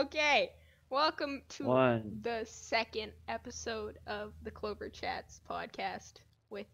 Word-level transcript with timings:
Okay, 0.00 0.52
welcome 0.88 1.42
to 1.50 1.64
One. 1.64 2.20
the 2.22 2.46
second 2.46 3.12
episode 3.28 3.98
of 4.06 4.32
the 4.42 4.50
Clover 4.50 4.88
Chats 4.88 5.42
podcast 5.46 6.14
with 6.48 6.64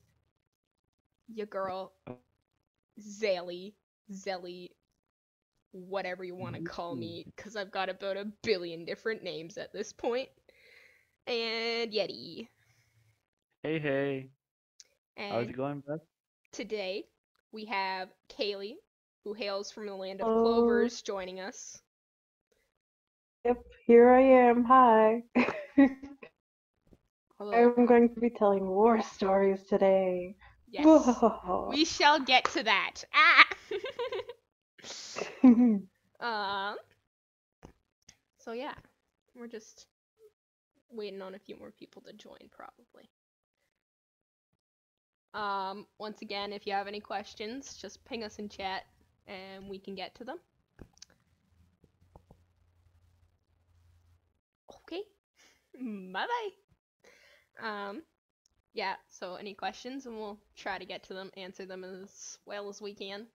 your 1.26 1.46
girl, 1.46 1.92
Zally, 3.00 3.74
Zelly, 4.12 4.68
whatever 5.72 6.22
you 6.22 6.36
want 6.36 6.54
to 6.54 6.62
call 6.62 6.94
me, 6.94 7.22
mm-hmm. 7.22 7.30
because 7.34 7.56
I've 7.56 7.72
got 7.72 7.88
about 7.88 8.16
a 8.16 8.26
billion 8.44 8.84
different 8.84 9.24
names 9.24 9.58
at 9.58 9.72
this 9.72 9.92
point, 9.92 10.28
and 11.26 11.90
Yeti. 11.90 12.46
Hey, 13.64 13.80
hey. 13.80 14.30
How's 15.18 15.48
it 15.48 15.56
going, 15.56 15.82
bud? 15.84 15.98
today 16.52 17.06
we 17.50 17.64
have 17.64 18.08
Kaylee, 18.28 18.76
who 19.24 19.32
hails 19.32 19.72
from 19.72 19.86
the 19.86 19.96
land 19.96 20.20
of 20.20 20.28
Hello. 20.28 20.42
clovers, 20.44 21.02
joining 21.02 21.40
us. 21.40 21.82
Yep, 23.46 23.64
here 23.86 24.10
I 24.10 24.22
am. 24.22 24.64
Hi. 24.64 25.22
Hello. 27.38 27.52
I'm 27.52 27.86
going 27.86 28.12
to 28.12 28.20
be 28.20 28.28
telling 28.28 28.66
war 28.66 29.00
stories 29.00 29.62
today. 29.68 30.34
Yes. 30.68 30.84
Whoa. 30.84 31.68
We 31.70 31.84
shall 31.84 32.18
get 32.18 32.44
to 32.54 32.64
that. 32.64 33.04
Ah. 33.14 33.46
um. 36.72 36.76
So 38.38 38.50
yeah, 38.50 38.74
we're 39.36 39.46
just 39.46 39.86
waiting 40.90 41.22
on 41.22 41.36
a 41.36 41.38
few 41.38 41.56
more 41.56 41.70
people 41.70 42.02
to 42.02 42.12
join, 42.14 42.50
probably. 42.50 43.08
Um. 45.34 45.86
Once 46.00 46.20
again, 46.20 46.52
if 46.52 46.66
you 46.66 46.72
have 46.72 46.88
any 46.88 46.98
questions, 46.98 47.78
just 47.80 48.04
ping 48.06 48.24
us 48.24 48.40
in 48.40 48.48
chat, 48.48 48.86
and 49.28 49.68
we 49.68 49.78
can 49.78 49.94
get 49.94 50.16
to 50.16 50.24
them. 50.24 50.38
Okay. 54.88 55.02
bye 56.12 56.26
bye. 56.26 57.68
Um. 57.68 58.02
Yeah. 58.74 58.96
So 59.08 59.34
any 59.36 59.54
questions, 59.54 60.06
and 60.06 60.16
we'll 60.16 60.38
try 60.56 60.78
to 60.78 60.84
get 60.86 61.04
to 61.04 61.14
them, 61.14 61.30
answer 61.36 61.66
them 61.66 61.84
as 61.84 62.38
well 62.46 62.68
as 62.68 62.80
we 62.82 62.94
can. 62.94 63.26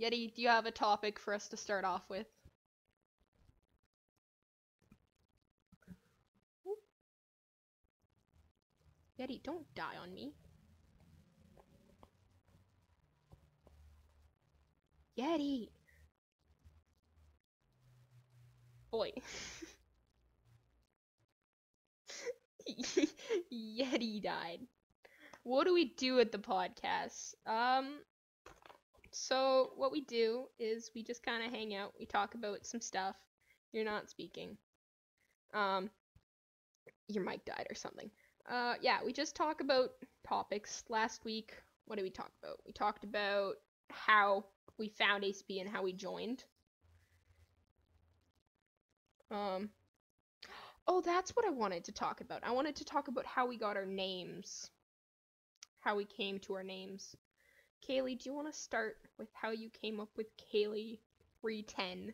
Yeti, 0.00 0.34
do 0.34 0.42
you 0.42 0.48
have 0.48 0.66
a 0.66 0.72
topic 0.72 1.18
for 1.18 1.32
us 1.32 1.48
to 1.48 1.56
start 1.56 1.84
off 1.84 2.08
with? 2.10 2.26
Yeti, 9.20 9.40
don't 9.42 9.72
die 9.74 9.96
on 10.02 10.12
me. 10.12 10.34
Yeti! 15.16 15.70
Boy. 18.90 19.12
Yeti 23.52 24.22
died. 24.22 24.60
What 25.42 25.64
do 25.64 25.74
we 25.74 25.86
do 25.96 26.20
at 26.20 26.32
the 26.32 26.38
podcast? 26.38 27.34
Um, 27.46 28.00
so 29.10 29.72
what 29.76 29.92
we 29.92 30.02
do 30.02 30.44
is 30.58 30.90
we 30.94 31.02
just 31.02 31.22
kind 31.22 31.44
of 31.44 31.50
hang 31.50 31.74
out. 31.74 31.94
We 31.98 32.06
talk 32.06 32.34
about 32.34 32.66
some 32.66 32.80
stuff. 32.80 33.16
You're 33.72 33.84
not 33.84 34.10
speaking. 34.10 34.56
Um, 35.54 35.90
your 37.08 37.24
mic 37.24 37.44
died 37.44 37.66
or 37.70 37.74
something. 37.74 38.10
Uh, 38.48 38.74
yeah, 38.80 38.98
we 39.04 39.12
just 39.12 39.34
talk 39.36 39.60
about 39.60 39.90
topics. 40.26 40.84
Last 40.88 41.24
week, 41.24 41.54
what 41.86 41.96
did 41.96 42.02
we 42.02 42.10
talk 42.10 42.30
about? 42.42 42.58
We 42.66 42.72
talked 42.72 43.04
about 43.04 43.54
how 43.90 44.44
we 44.78 44.88
found 44.88 45.24
ACB 45.24 45.60
and 45.60 45.68
how 45.68 45.82
we 45.82 45.92
joined. 45.92 46.44
Um, 49.30 49.70
oh, 50.86 51.00
that's 51.00 51.30
what 51.36 51.46
I 51.46 51.50
wanted 51.50 51.84
to 51.84 51.92
talk 51.92 52.20
about. 52.20 52.44
I 52.44 52.52
wanted 52.52 52.76
to 52.76 52.84
talk 52.84 53.08
about 53.08 53.26
how 53.26 53.46
we 53.46 53.56
got 53.56 53.76
our 53.76 53.86
names, 53.86 54.70
how 55.80 55.96
we 55.96 56.04
came 56.04 56.38
to 56.40 56.54
our 56.54 56.62
names. 56.62 57.14
Kaylee, 57.88 58.18
do 58.18 58.28
you 58.28 58.34
want 58.34 58.52
to 58.52 58.58
start 58.58 58.98
with 59.18 59.28
how 59.32 59.50
you 59.50 59.70
came 59.70 60.00
up 60.00 60.10
with 60.16 60.26
Kaylee 60.36 60.98
310? 61.40 62.12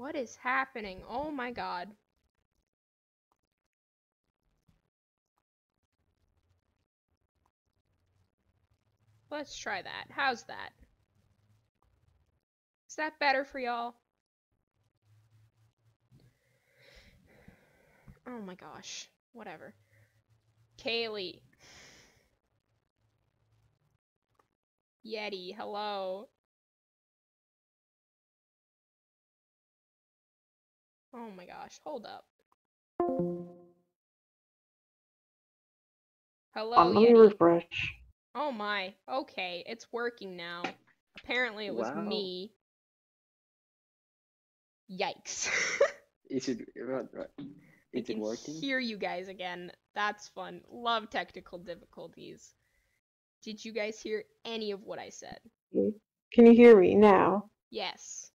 What 0.00 0.16
is 0.16 0.34
happening? 0.36 1.02
Oh 1.10 1.30
my 1.30 1.50
god. 1.50 1.90
Let's 9.30 9.54
try 9.54 9.82
that. 9.82 10.06
How's 10.08 10.44
that? 10.44 10.70
Is 12.88 12.96
that 12.96 13.18
better 13.20 13.44
for 13.44 13.58
y'all? 13.58 13.94
Oh 18.26 18.40
my 18.40 18.54
gosh. 18.54 19.06
Whatever. 19.34 19.74
Kaylee. 20.82 21.40
Yeti, 25.04 25.54
hello. 25.54 26.30
Oh 31.14 31.30
my 31.30 31.46
gosh, 31.46 31.78
hold 31.84 32.04
up. 32.04 32.26
Hello, 36.54 36.88
Um, 36.88 36.94
let 36.94 37.02
me 37.02 37.12
Yeti. 37.12 37.14
refresh. 37.14 37.94
Oh 38.34 38.52
my. 38.52 38.94
Okay, 39.08 39.64
it's 39.66 39.92
working 39.92 40.36
now. 40.36 40.76
Apparently 41.16 41.66
it 41.66 41.74
was 41.74 41.92
Wow. 41.92 41.94
me. 41.94 42.54
Yikes. 44.90 45.48
Is 46.30 46.48
it 46.48 46.68
what, 46.76 47.12
what? 47.14 47.30
I 47.96 48.00
it 48.00 48.06
can 48.06 48.18
working? 48.18 48.60
hear 48.60 48.78
you 48.78 48.96
guys 48.98 49.28
again. 49.28 49.72
That's 49.94 50.28
fun. 50.28 50.62
Love 50.70 51.10
technical 51.10 51.58
difficulties. 51.58 52.54
Did 53.42 53.64
you 53.64 53.72
guys 53.72 54.00
hear 54.00 54.24
any 54.44 54.70
of 54.72 54.82
what 54.82 54.98
I 54.98 55.10
said? 55.10 55.40
Can 56.32 56.46
you 56.46 56.52
hear 56.52 56.78
me 56.78 56.94
now? 56.94 57.50
Yes. 57.70 58.30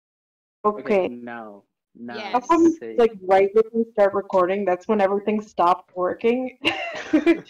Okay. 0.64 1.08
Now, 1.08 1.64
now. 1.94 2.16
Yes. 2.16 2.32
How 2.32 2.40
come, 2.40 2.74
like, 2.98 3.12
right 3.22 3.50
when 3.54 3.64
we 3.72 3.84
start 3.92 4.14
recording, 4.14 4.64
that's 4.64 4.88
when 4.88 5.00
everything 5.00 5.40
stopped 5.40 5.96
working? 5.96 6.58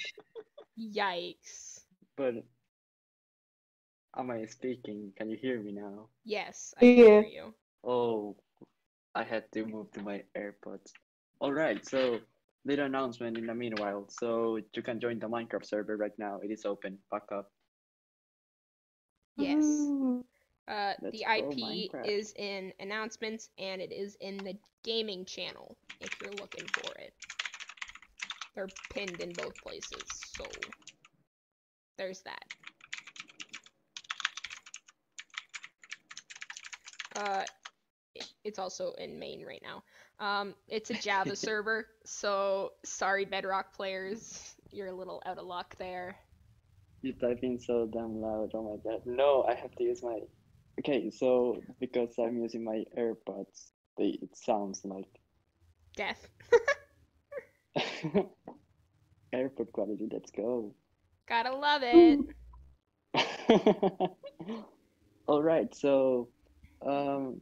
Yikes. 0.78 1.84
But 2.16 2.34
am 4.16 4.30
I 4.30 4.46
speaking? 4.46 5.12
Can 5.16 5.30
you 5.30 5.36
hear 5.40 5.60
me 5.60 5.72
now? 5.72 6.08
Yes, 6.24 6.74
I 6.78 6.80
can 6.80 6.94
hear 6.94 7.22
you. 7.22 7.54
Oh, 7.84 8.36
I 9.14 9.24
had 9.24 9.50
to 9.52 9.64
move 9.66 9.90
to 9.92 10.02
my 10.02 10.22
AirPods. 10.36 10.92
All 11.40 11.52
right, 11.52 11.84
so 11.86 12.18
little 12.64 12.86
announcement 12.86 13.38
in 13.38 13.46
the 13.46 13.54
meanwhile. 13.54 14.06
So 14.08 14.58
you 14.74 14.82
can 14.82 15.00
join 15.00 15.18
the 15.18 15.28
Minecraft 15.28 15.66
server 15.66 15.96
right 15.96 16.16
now. 16.18 16.38
It 16.42 16.50
is 16.50 16.64
open. 16.64 16.98
Back 17.10 17.24
up. 17.32 17.50
Yes. 19.36 19.88
Uh, 20.68 20.92
Let's 21.02 21.18
the 21.18 21.24
IP 21.28 21.90
is 22.04 22.32
in 22.36 22.72
announcements 22.78 23.50
and 23.58 23.80
it 23.82 23.92
is 23.92 24.16
in 24.20 24.38
the 24.38 24.56
gaming 24.84 25.24
channel 25.24 25.76
if 26.00 26.10
you're 26.22 26.32
looking 26.32 26.66
for 26.68 26.92
it. 26.98 27.12
They're 28.54 28.68
pinned 28.90 29.20
in 29.20 29.32
both 29.32 29.56
places, 29.62 30.04
so 30.36 30.44
there's 31.96 32.22
that. 32.22 32.44
Uh, 37.16 37.44
it's 38.44 38.58
also 38.58 38.92
in 38.98 39.18
main 39.18 39.44
right 39.44 39.62
now. 39.62 39.82
Um, 40.24 40.54
it's 40.68 40.90
a 40.90 40.94
Java 40.94 41.34
server, 41.36 41.86
so 42.04 42.72
sorry 42.84 43.24
Bedrock 43.24 43.74
players, 43.74 44.54
you're 44.70 44.88
a 44.88 44.94
little 44.94 45.22
out 45.26 45.38
of 45.38 45.46
luck 45.46 45.76
there. 45.78 46.16
You're 47.02 47.14
typing 47.14 47.58
so 47.58 47.88
damn 47.92 48.20
loud. 48.20 48.50
Oh 48.54 48.62
my 48.62 48.90
god. 48.90 49.02
No, 49.04 49.44
I 49.48 49.54
have 49.54 49.74
to 49.76 49.84
use 49.84 50.02
my. 50.02 50.20
Okay, 50.80 51.10
so 51.10 51.64
because 51.80 52.18
I'm 52.18 52.36
using 52.38 52.64
my 52.64 52.84
AirPods, 52.96 53.72
they 53.96 54.18
it 54.22 54.36
sounds 54.36 54.84
like 54.84 55.20
Death. 55.96 56.28
AirPod 59.34 59.72
quality. 59.72 60.08
Let's 60.10 60.30
go. 60.30 60.74
Gotta 61.26 61.54
love 61.54 61.82
it. 61.82 62.20
All 65.26 65.42
right, 65.42 65.72
so 65.74 66.28
um, 66.86 67.40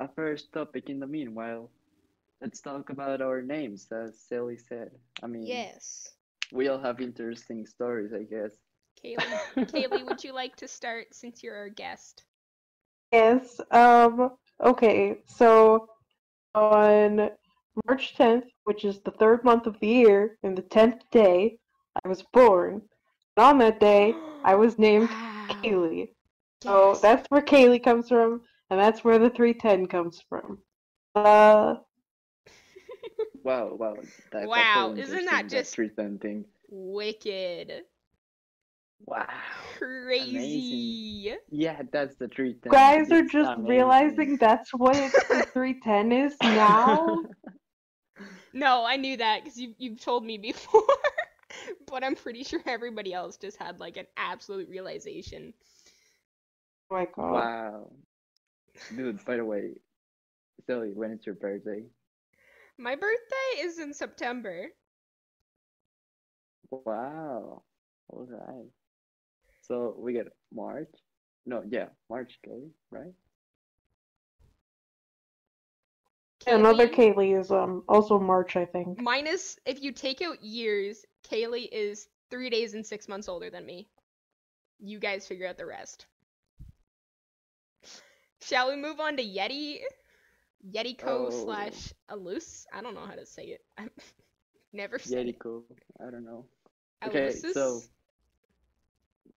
a 0.00 0.08
first 0.08 0.52
topic 0.52 0.88
in 0.90 1.00
the 1.00 1.06
meanwhile, 1.06 1.70
let's 2.40 2.60
talk 2.60 2.90
about 2.90 3.20
our 3.22 3.42
names, 3.42 3.88
as 3.92 4.20
Sally 4.28 4.56
said. 4.58 4.90
I 5.22 5.26
mean, 5.26 5.64
Yes. 5.64 6.14
we 6.52 6.68
all 6.68 6.78
have 6.80 7.00
interesting 7.00 7.66
stories, 7.66 8.12
I 8.14 8.24
guess. 8.24 8.52
Kaylee, 9.02 9.42
Kaylee, 9.66 10.04
would 10.04 10.24
you 10.24 10.32
like 10.32 10.56
to 10.56 10.68
start 10.68 11.14
since 11.14 11.42
you're 11.42 11.56
our 11.56 11.68
guest? 11.70 12.24
Yes. 13.12 13.60
Um. 13.70 14.30
Okay. 14.64 15.18
So 15.26 15.88
on 16.54 17.30
March 17.86 18.14
10th, 18.16 18.44
which 18.64 18.84
is 18.84 19.00
the 19.00 19.10
third 19.12 19.44
month 19.44 19.66
of 19.66 19.78
the 19.80 19.86
year 19.86 20.38
and 20.42 20.56
the 20.56 20.62
10th 20.62 21.02
day, 21.10 21.58
I 22.04 22.08
was 22.08 22.22
born. 22.32 22.82
And 23.36 23.44
on 23.46 23.58
that 23.58 23.80
day, 23.80 24.22
I 24.44 24.54
was 24.54 24.78
named 24.78 25.10
wow. 25.10 25.54
Kaylee. 25.64 26.08
So 26.62 26.90
Yes. 26.92 27.00
that's 27.00 27.26
where 27.30 27.42
Kaylee 27.42 27.82
comes 27.82 28.08
from, 28.08 28.42
and 28.70 28.80
that's 28.80 29.04
where 29.04 29.18
the 29.18 29.30
310 29.30 29.86
comes 29.86 30.20
from. 30.28 30.58
Uh, 31.14 31.76
Wow, 33.44 33.74
wow. 33.74 33.96
That's 34.32 34.46
Wow, 34.48 34.92
actually 34.92 35.00
isn't 35.02 35.24
that 35.26 35.42
interesting, 35.42 35.48
just- 35.48 35.74
treatment 35.74 36.20
thing? 36.20 36.44
wicked. 36.68 37.84
Wow. 39.06 39.26
Crazy. 39.78 41.36
Yeah, 41.50 41.82
that's 41.92 42.16
the 42.16 42.28
treatment. 42.28 42.72
guys 42.72 43.10
are 43.12 43.22
It's 43.22 43.32
just 43.32 43.56
amazing. 43.56 43.66
realizing 43.68 44.36
that's 44.38 44.72
what 44.74 45.12
the 45.30 45.42
310 45.52 46.12
is 46.12 46.36
now. 46.42 47.24
No, 48.52 48.84
I 48.84 48.96
knew 48.96 49.16
that 49.16 49.44
because 49.44 49.58
you 49.58 49.74
you've 49.78 50.00
told 50.00 50.24
me 50.24 50.38
before. 50.38 50.82
but 51.86 52.04
I'm 52.04 52.14
pretty 52.14 52.44
sure 52.44 52.60
everybody 52.66 53.12
else 53.12 53.36
just 53.36 53.56
had 53.56 53.80
like 53.80 53.96
an 53.96 54.06
absolute 54.16 54.68
realization. 54.68 55.54
Oh 56.90 56.96
my 56.96 57.06
god. 57.14 57.32
Wow. 57.32 57.90
Dude, 58.94 59.24
by 59.24 59.36
the 59.36 59.44
way, 59.44 59.74
Zoe, 60.66 60.92
when 60.94 61.12
is 61.12 61.26
your 61.26 61.34
birthday? 61.34 61.84
My 62.78 62.94
birthday 62.96 63.60
is 63.60 63.78
in 63.78 63.92
September. 63.94 64.68
Wow. 66.70 67.62
All 68.08 68.26
right. 68.26 68.70
So 69.68 69.94
we 69.98 70.12
get 70.14 70.26
March. 70.52 70.88
No, 71.46 71.62
yeah, 71.68 71.86
March, 72.10 72.38
Kelly, 72.44 72.70
right? 72.90 73.12
Another 76.46 76.88
Kaylee- 76.88 77.14
Kaylee 77.14 77.40
is 77.40 77.50
um 77.50 77.84
also 77.88 78.18
March, 78.18 78.56
I 78.56 78.64
think. 78.64 79.00
Minus, 79.00 79.58
if 79.66 79.82
you 79.82 79.92
take 79.92 80.22
out 80.22 80.42
years, 80.42 81.04
Kaylee 81.30 81.68
is 81.70 82.08
three 82.30 82.48
days 82.50 82.74
and 82.74 82.86
six 82.86 83.08
months 83.08 83.28
older 83.28 83.50
than 83.50 83.66
me. 83.66 83.88
You 84.78 84.98
guys 84.98 85.26
figure 85.26 85.46
out 85.46 85.58
the 85.58 85.66
rest. 85.66 86.06
Shall 88.40 88.68
we 88.70 88.76
move 88.76 89.00
on 89.00 89.16
to 89.16 89.22
Yeti? 89.24 89.80
Yetico 90.72 91.26
Oh. 91.26 91.30
slash 91.30 91.92
Alus? 92.08 92.66
I 92.72 92.80
don't 92.82 92.94
know 92.94 93.04
how 93.06 93.14
to 93.14 93.26
say 93.26 93.44
it. 93.46 93.64
I've 93.76 93.90
never 94.72 94.98
said 94.98 95.26
it. 95.28 95.38
Yerico. 95.38 95.62
I 96.00 96.10
don't 96.10 96.24
know. 96.24 96.46
Okay, 97.04 97.28
Alusus? 97.28 97.88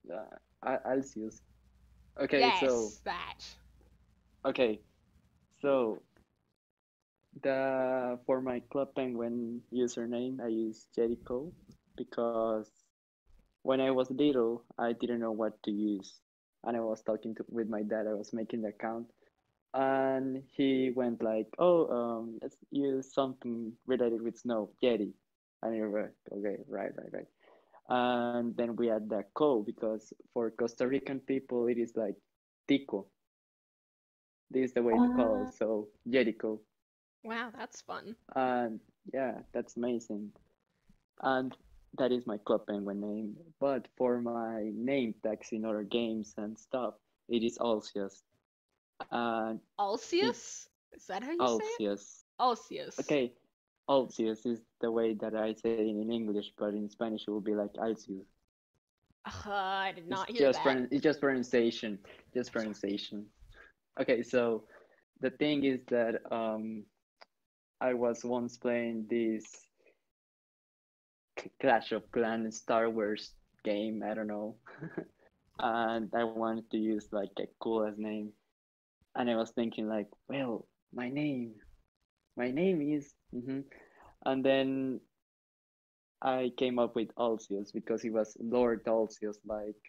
So 0.08 0.16
uh, 0.16 0.36
I 0.64 0.78
Alcius. 0.96 1.42
Okay, 2.22 2.40
yes, 2.40 2.60
so 2.60 2.90
that. 3.06 3.40
okay, 4.46 4.80
so 5.62 6.02
the 7.44 8.20
for 8.26 8.42
my 8.42 8.62
Club 8.72 8.90
Penguin 8.96 9.62
username 9.74 10.42
I 10.44 10.48
use 10.48 10.88
Yetico 10.98 11.52
because 11.96 12.70
when 13.64 13.80
I 13.80 13.92
was 13.92 14.12
little 14.12 14.64
I 14.78 14.94
didn't 14.94 15.22
know 15.22 15.32
what 15.32 15.62
to 15.64 15.72
use 15.72 16.20
and 16.64 16.76
I 16.76 16.82
was 16.82 17.02
talking 17.02 17.34
to, 17.36 17.46
with 17.50 17.70
my 17.70 17.84
dad 17.84 18.06
I 18.08 18.14
was 18.14 18.34
making 18.34 18.64
the 18.64 18.70
account 18.70 19.08
and 19.74 20.44
he 20.52 20.92
went 20.94 21.24
like 21.24 21.48
oh 21.58 21.88
um 21.88 22.40
let's 22.42 22.58
use 22.72 23.14
something 23.14 23.72
related 23.88 24.22
with 24.22 24.38
snow 24.38 24.70
Yeti 24.84 25.14
and 25.64 25.76
you 25.76 25.90
were 25.90 26.14
okay 26.34 26.58
right 26.68 26.92
right 26.98 27.14
right 27.14 27.28
and 27.92 28.58
then 28.58 28.76
we 28.78 28.92
add 28.92 29.10
the 29.10 29.24
co 29.36 29.64
because 29.64 30.14
for 30.34 30.52
Costa 30.52 30.88
Rican 30.88 31.20
people 31.22 31.68
it 31.68 31.78
is 31.78 31.94
like 31.98 32.16
tico 32.68 33.08
this 34.52 34.66
is 34.70 34.74
the 34.74 34.84
way 34.84 35.00
to 35.00 35.10
call 35.10 35.38
Ah. 35.38 35.44
it 35.44 35.54
so 35.54 35.90
Yetico 36.08 36.60
Wow, 37.24 37.52
that's 37.56 37.82
fun. 37.82 38.16
and 38.36 38.80
yeah, 39.14 39.42
that's 39.54 39.78
amazing. 39.78 40.32
And 41.22 41.56
that 41.98 42.12
is 42.12 42.28
my 42.28 42.38
Club 42.38 42.68
Penguin 42.68 43.02
name. 43.02 43.38
But 43.60 43.88
for 43.98 44.22
my 44.22 44.72
name 44.74 45.16
tags 45.24 45.52
in 45.52 45.66
other 45.66 45.84
games 45.84 46.34
and 46.38 46.58
stuff, 46.58 46.96
it 47.30 47.44
is 47.44 47.58
Alcius. 47.60 48.24
And 49.12 49.60
Alcius? 49.80 50.70
Is 50.94 51.08
that 51.08 51.24
how 51.24 51.32
you 51.32 51.48
say 51.48 51.64
it? 51.64 51.82
Alcius. 51.82 52.26
Alcius. 52.40 52.98
Okay, 53.02 53.34
Alcius 53.90 54.46
is 54.46 54.62
the 54.82 54.92
way 54.92 55.14
that 55.16 55.36
I 55.36 55.54
say 55.54 55.74
it 55.74 55.80
in 55.88 56.12
English, 56.12 56.54
but 56.58 56.74
in 56.74 56.90
Spanish 56.90 57.28
it 57.28 57.32
will 57.32 57.42
be 57.42 57.56
like 57.56 57.74
Alcius. 57.74 58.28
Uh, 59.26 59.52
I 59.52 59.92
did 59.96 60.08
not 60.08 60.30
it's 60.30 60.40
hear 60.40 60.48
just 60.48 60.60
that. 60.60 60.64
pron- 60.64 60.88
it's 60.92 61.04
just 61.04 61.22
pronunciation. 61.22 62.00
Just 62.34 62.52
pronunciation. 62.52 63.26
Okay, 64.00 64.24
so 64.24 64.64
the 65.22 65.30
thing 65.32 65.64
is 65.64 65.82
that 65.90 66.22
um 66.32 66.84
I 67.82 67.94
was 67.94 68.24
once 68.24 68.58
playing 68.58 69.08
this 69.10 69.44
Clash 71.60 71.92
of 71.92 72.10
Clans 72.12 72.58
Star 72.58 72.90
Wars 72.90 73.32
game, 73.64 74.04
I 74.06 74.14
don't 74.14 74.28
know. 74.28 74.56
and 75.60 76.10
I 76.16 76.24
wanted 76.24 76.70
to 76.72 76.78
use 76.78 77.08
like 77.12 77.32
a 77.40 77.48
coolest 77.60 77.98
name. 77.98 78.32
And 79.16 79.30
I 79.30 79.36
was 79.36 79.52
thinking 79.52 79.88
like, 79.88 80.08
well, 80.30 80.68
my 80.94 81.10
name. 81.10 81.56
My 82.42 82.50
name 82.50 82.82
is 82.82 83.14
mhm. 83.36 83.64
and 84.26 84.44
then 84.44 85.00
I 86.24 86.52
came 86.58 86.80
up 86.80 86.96
with 86.96 87.14
Alcius 87.16 87.72
because 87.72 88.02
he 88.02 88.10
was 88.10 88.36
Lord 88.40 88.84
Alcius, 88.86 89.38
like, 89.46 89.82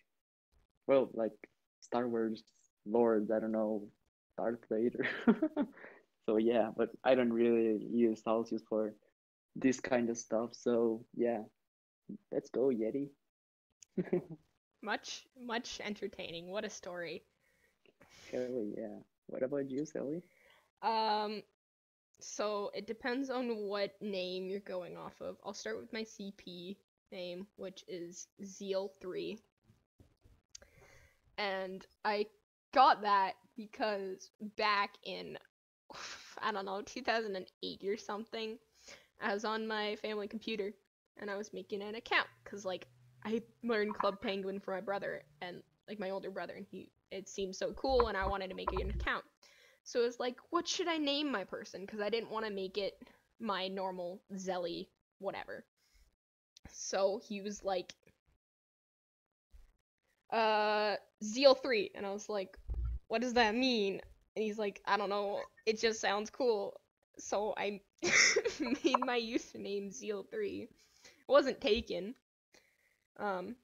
well, 0.87 1.09
like 1.15 1.33
Star 1.81 2.07
Wars 2.07 2.45
Lord, 2.85 3.31
I 3.35 3.41
don't 3.41 3.53
know, 3.53 3.89
Darth 4.37 4.67
Vader. 4.71 5.07
so 6.27 6.37
yeah, 6.37 6.69
but 6.77 6.91
I 7.03 7.15
don't 7.15 7.33
really 7.33 7.89
use 7.91 8.21
Alcius 8.27 8.65
for 8.69 8.93
this 9.57 9.81
kind 9.81 10.11
of 10.11 10.19
stuff. 10.19 10.51
So 10.53 11.07
yeah, 11.17 11.45
let's 12.31 12.51
go 12.51 12.69
Yeti. 12.69 13.09
Much, 14.83 15.27
much 15.41 15.81
entertaining. 15.83 16.51
What 16.51 16.65
a 16.65 16.71
story. 16.71 17.23
Hell 18.31 18.67
yeah. 18.77 18.99
What 19.29 19.45
about 19.45 19.71
you, 19.71 19.87
Sally? 19.87 20.23
Um, 20.83 21.45
so 22.21 22.71
it 22.75 22.87
depends 22.87 23.31
on 23.31 23.57
what 23.67 24.01
name 24.01 24.49
you're 24.49 24.61
going 24.61 24.97
off 24.97 25.21
of. 25.21 25.37
I'll 25.45 25.55
start 25.55 25.79
with 25.79 25.93
my 25.93 26.03
CP 26.03 26.77
name, 27.11 27.47
which 27.57 27.85
is 27.89 28.29
Zeal3. 28.43 29.39
And 31.39 31.87
I 32.05 32.27
got 32.73 33.03
that 33.03 33.35
because 33.57 34.31
back 34.57 34.95
in, 35.05 35.39
I 36.43 36.53
don't 36.53 36.65
know, 36.65 36.83
2008 36.85 37.85
or 37.87 37.97
something, 37.97 38.59
I 39.21 39.35
was 39.35 39.45
on 39.45 39.67
my 39.67 39.97
family 39.97 40.27
computer 40.27 40.73
and 41.19 41.31
I 41.31 41.37
was 41.37 41.53
making 41.53 41.83
an 41.83 41.95
account 41.95 42.27
because, 42.43 42.65
like, 42.65 42.87
I 43.25 43.43
learned 43.63 43.95
Club 43.95 44.21
Penguin 44.21 44.59
from 44.59 44.75
my 44.75 44.81
brother 44.81 45.23
and, 45.41 45.63
like, 45.89 46.01
my 46.01 46.11
older 46.11 46.31
brother, 46.31 46.55
and 46.55 46.67
he, 46.69 46.91
it 47.11 47.29
seemed 47.29 47.55
so 47.55 47.73
cool, 47.75 48.09
and 48.09 48.17
I 48.17 48.27
wanted 48.27 48.49
to 48.49 48.57
make 48.57 48.73
an 48.73 48.91
account. 48.91 49.25
So 49.85 50.01
it 50.01 50.07
was 50.07 50.21
like, 50.21 50.37
what 50.51 50.69
should 50.69 50.89
I 50.89 50.99
name 50.99 51.31
my 51.31 51.45
person? 51.45 51.83
Because 51.83 52.01
I 52.01 52.09
didn't 52.09 52.31
want 52.31 52.47
to 52.47 52.53
make 52.53 52.79
it 52.79 52.97
my 53.41 53.69
normal 53.69 54.21
Zelly 54.35 54.87
whatever. 55.19 55.65
So 56.71 57.21
he 57.27 57.41
was 57.41 57.65
like, 57.65 57.95
uh, 60.31 60.97
Zeal 61.23 61.55
3. 61.55 61.91
And 61.95 62.07
I 62.07 62.13
was 62.13 62.29
like, 62.29 62.57
what 63.09 63.21
does 63.21 63.35
that 63.35 63.55
mean? 63.55 64.01
And 64.37 64.45
he's 64.45 64.59
like, 64.59 64.81
I 64.87 64.97
don't 64.97 65.11
know. 65.11 65.41
It 65.67 65.81
just 65.81 66.01
sounds 66.01 66.31
cool. 66.31 66.81
So 67.19 67.55
I 67.57 67.81
made 68.61 68.99
my 69.01 69.21
username 69.21 69.93
Zeal 69.93 70.27
3. 70.31 70.63
It 70.63 70.69
wasn't 71.29 71.61
taken. 71.61 72.15
Um, 73.19 73.57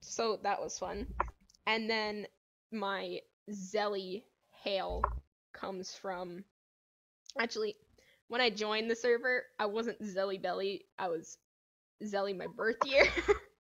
so 0.00 0.38
that 0.42 0.60
was 0.60 0.78
fun. 0.78 1.06
And 1.66 1.88
then 1.88 2.26
my 2.72 3.20
Zelly 3.50 4.22
Hail 4.62 5.02
comes 5.58 5.94
from 5.94 6.44
actually 7.38 7.76
when 8.28 8.40
I 8.40 8.50
joined 8.50 8.90
the 8.90 8.96
server, 8.96 9.44
I 9.58 9.66
wasn't 9.66 10.00
Zelly 10.02 10.40
Belly, 10.40 10.84
I 10.98 11.08
was 11.08 11.38
Zelly 12.04 12.36
my 12.36 12.46
birth 12.46 12.84
year. 12.84 13.06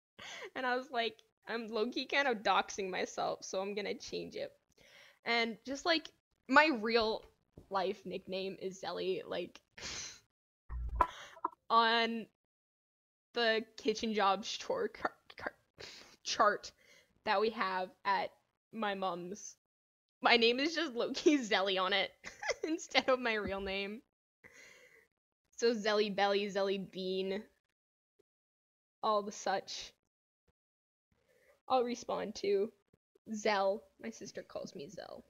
and 0.55 0.65
I 0.65 0.75
was 0.75 0.91
like, 0.91 1.15
I'm 1.47 1.67
low 1.67 1.89
key 1.89 2.05
kind 2.05 2.27
of 2.27 2.43
doxing 2.43 2.89
myself, 2.89 3.39
so 3.43 3.61
I'm 3.61 3.75
gonna 3.75 3.95
change 3.95 4.35
it. 4.35 4.51
And 5.25 5.57
just 5.65 5.85
like 5.85 6.09
my 6.47 6.69
real 6.81 7.23
life 7.69 8.05
nickname 8.05 8.57
is 8.61 8.81
Zelly, 8.81 9.21
like 9.25 9.59
on 11.69 12.25
the 13.33 13.63
kitchen 13.77 14.13
jobs 14.13 14.49
chore 14.49 14.87
car- 14.89 15.13
car- 15.37 15.53
chart 16.23 16.71
that 17.25 17.39
we 17.39 17.51
have 17.51 17.89
at 18.05 18.31
my 18.73 18.95
mom's 18.95 19.55
my 20.21 20.38
name 20.38 20.59
is 20.59 20.75
just 20.75 20.93
Loki 20.93 21.38
Zelly 21.39 21.81
on 21.81 21.93
it 21.93 22.12
instead 22.63 23.07
of 23.09 23.19
my 23.19 23.33
real 23.36 23.62
name. 23.62 24.01
So 25.57 25.74
Zelly 25.74 26.15
Belly, 26.15 26.45
Zelly 26.47 26.77
Bean, 26.91 27.43
all 29.03 29.21
the 29.24 29.31
such. 29.31 29.93
I'll 31.67 31.83
respond 31.83 32.36
to 32.36 32.74
Zell. 33.33 33.83
My 34.01 34.09
sister 34.09 34.43
calls 34.43 34.75
me 34.75 34.88
Zell. 34.89 35.24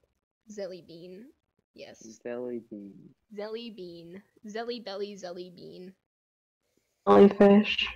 Zelly 0.50 0.86
Bean. 0.86 1.32
Yes. 1.74 2.20
Zelly 2.24 2.60
bean. 2.68 3.14
Zelly 3.34 3.74
Bean. 3.74 4.22
Zelly 4.46 4.84
Belly 4.84 5.14
Zelly 5.16 5.54
Bean. 5.54 5.94
Jellyfish. 7.06 7.86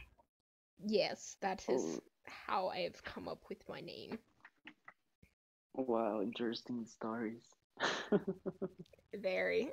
Yes, 0.85 1.37
that 1.41 1.69
is 1.69 1.99
Oh. 1.99 2.03
how 2.25 2.69
I 2.69 2.81
have 2.81 3.03
come 3.03 3.29
up 3.29 3.49
with 3.49 3.69
my 3.69 3.81
name. 3.81 4.19
Wow, 5.75 6.21
interesting 6.23 6.85
stories. 6.87 7.55
Very. 9.15 9.73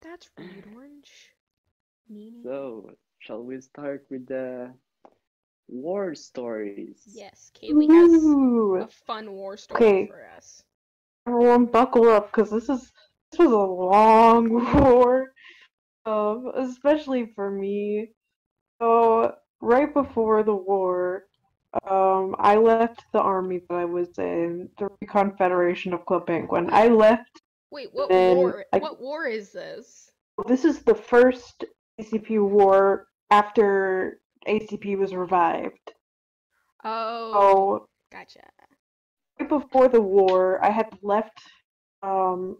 That's 0.00 0.30
rude, 0.36 0.66
Orange. 0.66 1.34
Meanie. 2.10 2.50
so, 2.50 2.90
shall 3.18 3.42
we 3.42 3.60
start 3.60 4.06
with 4.10 4.26
the 4.26 4.72
war 5.68 6.14
stories? 6.14 7.06
Yes, 7.06 7.50
Kaylee 7.54 7.90
has 7.92 8.36
Ooh. 8.42 8.74
a 8.74 8.88
fun 8.88 9.32
war 9.32 9.56
story 9.56 9.96
Okay. 9.96 10.08
for 10.08 10.24
us. 10.26 10.64
Everyone 11.26 11.66
buckle 11.66 12.08
up 12.08 12.30
because 12.30 12.50
this 12.50 12.68
is 12.68 12.92
this 13.30 13.38
was 13.40 13.52
a 13.52 13.56
long 13.56 14.50
war. 14.82 15.32
Um, 16.04 16.50
especially 16.54 17.26
for 17.34 17.50
me. 17.50 18.10
So 18.80 19.34
right 19.60 19.92
before 19.92 20.42
the 20.42 20.54
war, 20.54 21.26
um, 21.88 22.34
I 22.38 22.56
left 22.56 23.04
the 23.12 23.20
army 23.20 23.60
that 23.68 23.74
I 23.76 23.84
was 23.84 24.18
in, 24.18 24.68
the 24.78 24.88
Recon 25.00 25.36
Federation 25.36 25.92
of 25.92 26.04
Club 26.04 26.26
Penguin. 26.26 26.68
I 26.72 26.88
left 26.88 27.42
Wait, 27.70 27.88
what 27.92 28.10
war? 28.10 28.64
I- 28.72 28.78
What 28.78 29.00
war 29.00 29.26
is 29.26 29.52
this? 29.52 30.10
this 30.48 30.64
is 30.64 30.80
the 30.80 30.94
first 30.94 31.64
ACP 32.00 32.40
war 32.40 33.06
after 33.30 34.20
ACP 34.48 34.96
was 34.98 35.14
revived. 35.14 35.92
Oh, 36.82 37.30
So 37.32 37.88
gotcha. 38.10 38.40
right 39.38 39.48
before 39.48 39.86
the 39.88 40.00
war, 40.00 40.64
I 40.64 40.70
had 40.70 40.88
left 41.02 41.38
um, 42.02 42.56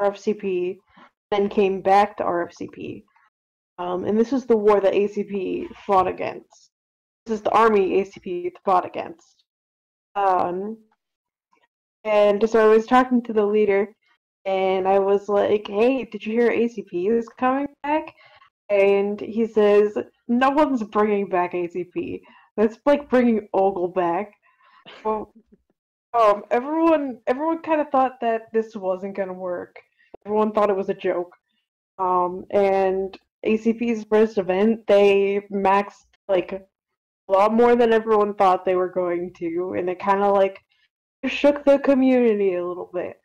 RFCP, 0.00 0.78
then 1.30 1.48
came 1.48 1.80
back 1.80 2.16
to 2.16 2.24
RFCP. 2.24 3.04
Um, 3.78 4.04
and 4.04 4.18
this 4.18 4.32
is 4.32 4.44
the 4.44 4.56
war 4.56 4.80
that 4.80 4.92
ACP 4.92 5.68
fought 5.86 6.08
against. 6.08 6.71
This 7.26 7.36
is 7.36 7.42
the 7.42 7.50
army 7.50 8.02
ACP 8.02 8.50
fought 8.64 8.84
against. 8.84 9.44
Um, 10.16 10.78
and 12.04 12.48
so 12.48 12.64
I 12.70 12.74
was 12.74 12.86
talking 12.86 13.22
to 13.22 13.32
the 13.32 13.46
leader, 13.46 13.88
and 14.44 14.88
I 14.88 14.98
was 14.98 15.28
like, 15.28 15.66
"Hey, 15.68 16.04
did 16.04 16.26
you 16.26 16.32
hear 16.32 16.50
ACP 16.50 17.08
is 17.10 17.28
coming 17.38 17.68
back?" 17.82 18.12
And 18.70 19.20
he 19.20 19.46
says, 19.46 19.96
"No 20.28 20.50
one's 20.50 20.82
bringing 20.82 21.28
back 21.28 21.52
ACP. 21.52 22.22
That's 22.56 22.78
like 22.86 23.08
bringing 23.08 23.48
Ogle 23.54 23.88
back." 23.88 24.32
Well, 25.04 25.32
um, 26.14 26.42
everyone, 26.50 27.20
everyone 27.26 27.62
kind 27.62 27.80
of 27.80 27.90
thought 27.90 28.20
that 28.20 28.52
this 28.52 28.74
wasn't 28.76 29.16
gonna 29.16 29.32
work. 29.32 29.78
Everyone 30.26 30.52
thought 30.52 30.70
it 30.70 30.76
was 30.76 30.88
a 30.88 30.94
joke. 30.94 31.32
Um, 31.98 32.44
and 32.50 33.16
ACP's 33.46 34.04
first 34.04 34.38
event, 34.38 34.86
they 34.88 35.46
maxed 35.52 36.06
like 36.28 36.66
lot 37.32 37.52
more 37.52 37.76
than 37.76 37.92
everyone 37.92 38.34
thought 38.34 38.64
they 38.64 38.76
were 38.76 38.88
going 38.88 39.32
to, 39.34 39.74
and 39.76 39.88
it 39.88 39.98
kind 39.98 40.22
of 40.22 40.34
like 40.34 40.58
shook 41.26 41.64
the 41.64 41.78
community 41.78 42.54
a 42.54 42.66
little 42.66 42.90
bit. 42.92 43.20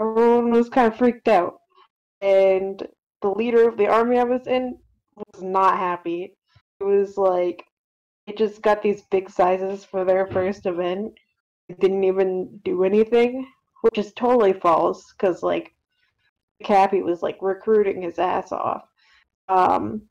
Everyone 0.00 0.50
was 0.50 0.68
kind 0.68 0.92
of 0.92 0.98
freaked 0.98 1.28
out, 1.28 1.60
and 2.20 2.86
the 3.22 3.30
leader 3.30 3.68
of 3.68 3.76
the 3.76 3.88
army 3.88 4.18
I 4.18 4.24
was 4.24 4.46
in 4.46 4.78
was 5.16 5.42
not 5.42 5.78
happy. 5.78 6.34
It 6.80 6.84
was 6.84 7.16
like 7.16 7.64
they 8.26 8.34
just 8.34 8.62
got 8.62 8.82
these 8.82 9.02
big 9.10 9.30
sizes 9.30 9.84
for 9.84 10.04
their 10.04 10.26
first 10.26 10.66
event 10.66 11.14
didn't 11.80 12.04
even 12.04 12.60
do 12.64 12.84
anything, 12.84 13.46
which 13.82 13.98
is 13.98 14.12
totally 14.12 14.52
false 14.52 15.12
because 15.12 15.42
like 15.42 15.74
Cappy 16.62 17.02
was 17.02 17.22
like 17.22 17.38
recruiting 17.40 18.02
his 18.02 18.18
ass 18.18 18.52
off. 18.52 18.84
Um. 19.48 20.02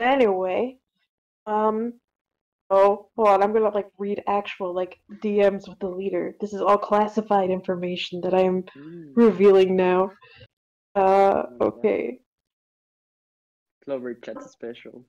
Anyway, 0.00 0.78
um. 1.46 1.94
Oh, 2.74 3.08
hold 3.16 3.28
on. 3.28 3.42
I'm 3.42 3.52
gonna 3.52 3.68
like 3.68 3.90
read 3.98 4.22
actual 4.26 4.74
like 4.74 4.98
DMs 5.22 5.68
with 5.68 5.78
the 5.78 5.88
leader. 5.88 6.34
This 6.40 6.54
is 6.54 6.62
all 6.62 6.78
classified 6.78 7.50
information 7.50 8.22
that 8.22 8.32
I 8.32 8.40
am 8.40 8.62
Mm, 8.76 9.12
revealing 9.14 9.76
now. 9.76 10.12
Uh. 10.94 11.42
Okay. 11.60 12.20
Clover 13.84 14.14
Chat 14.14 14.42
special. 14.42 15.04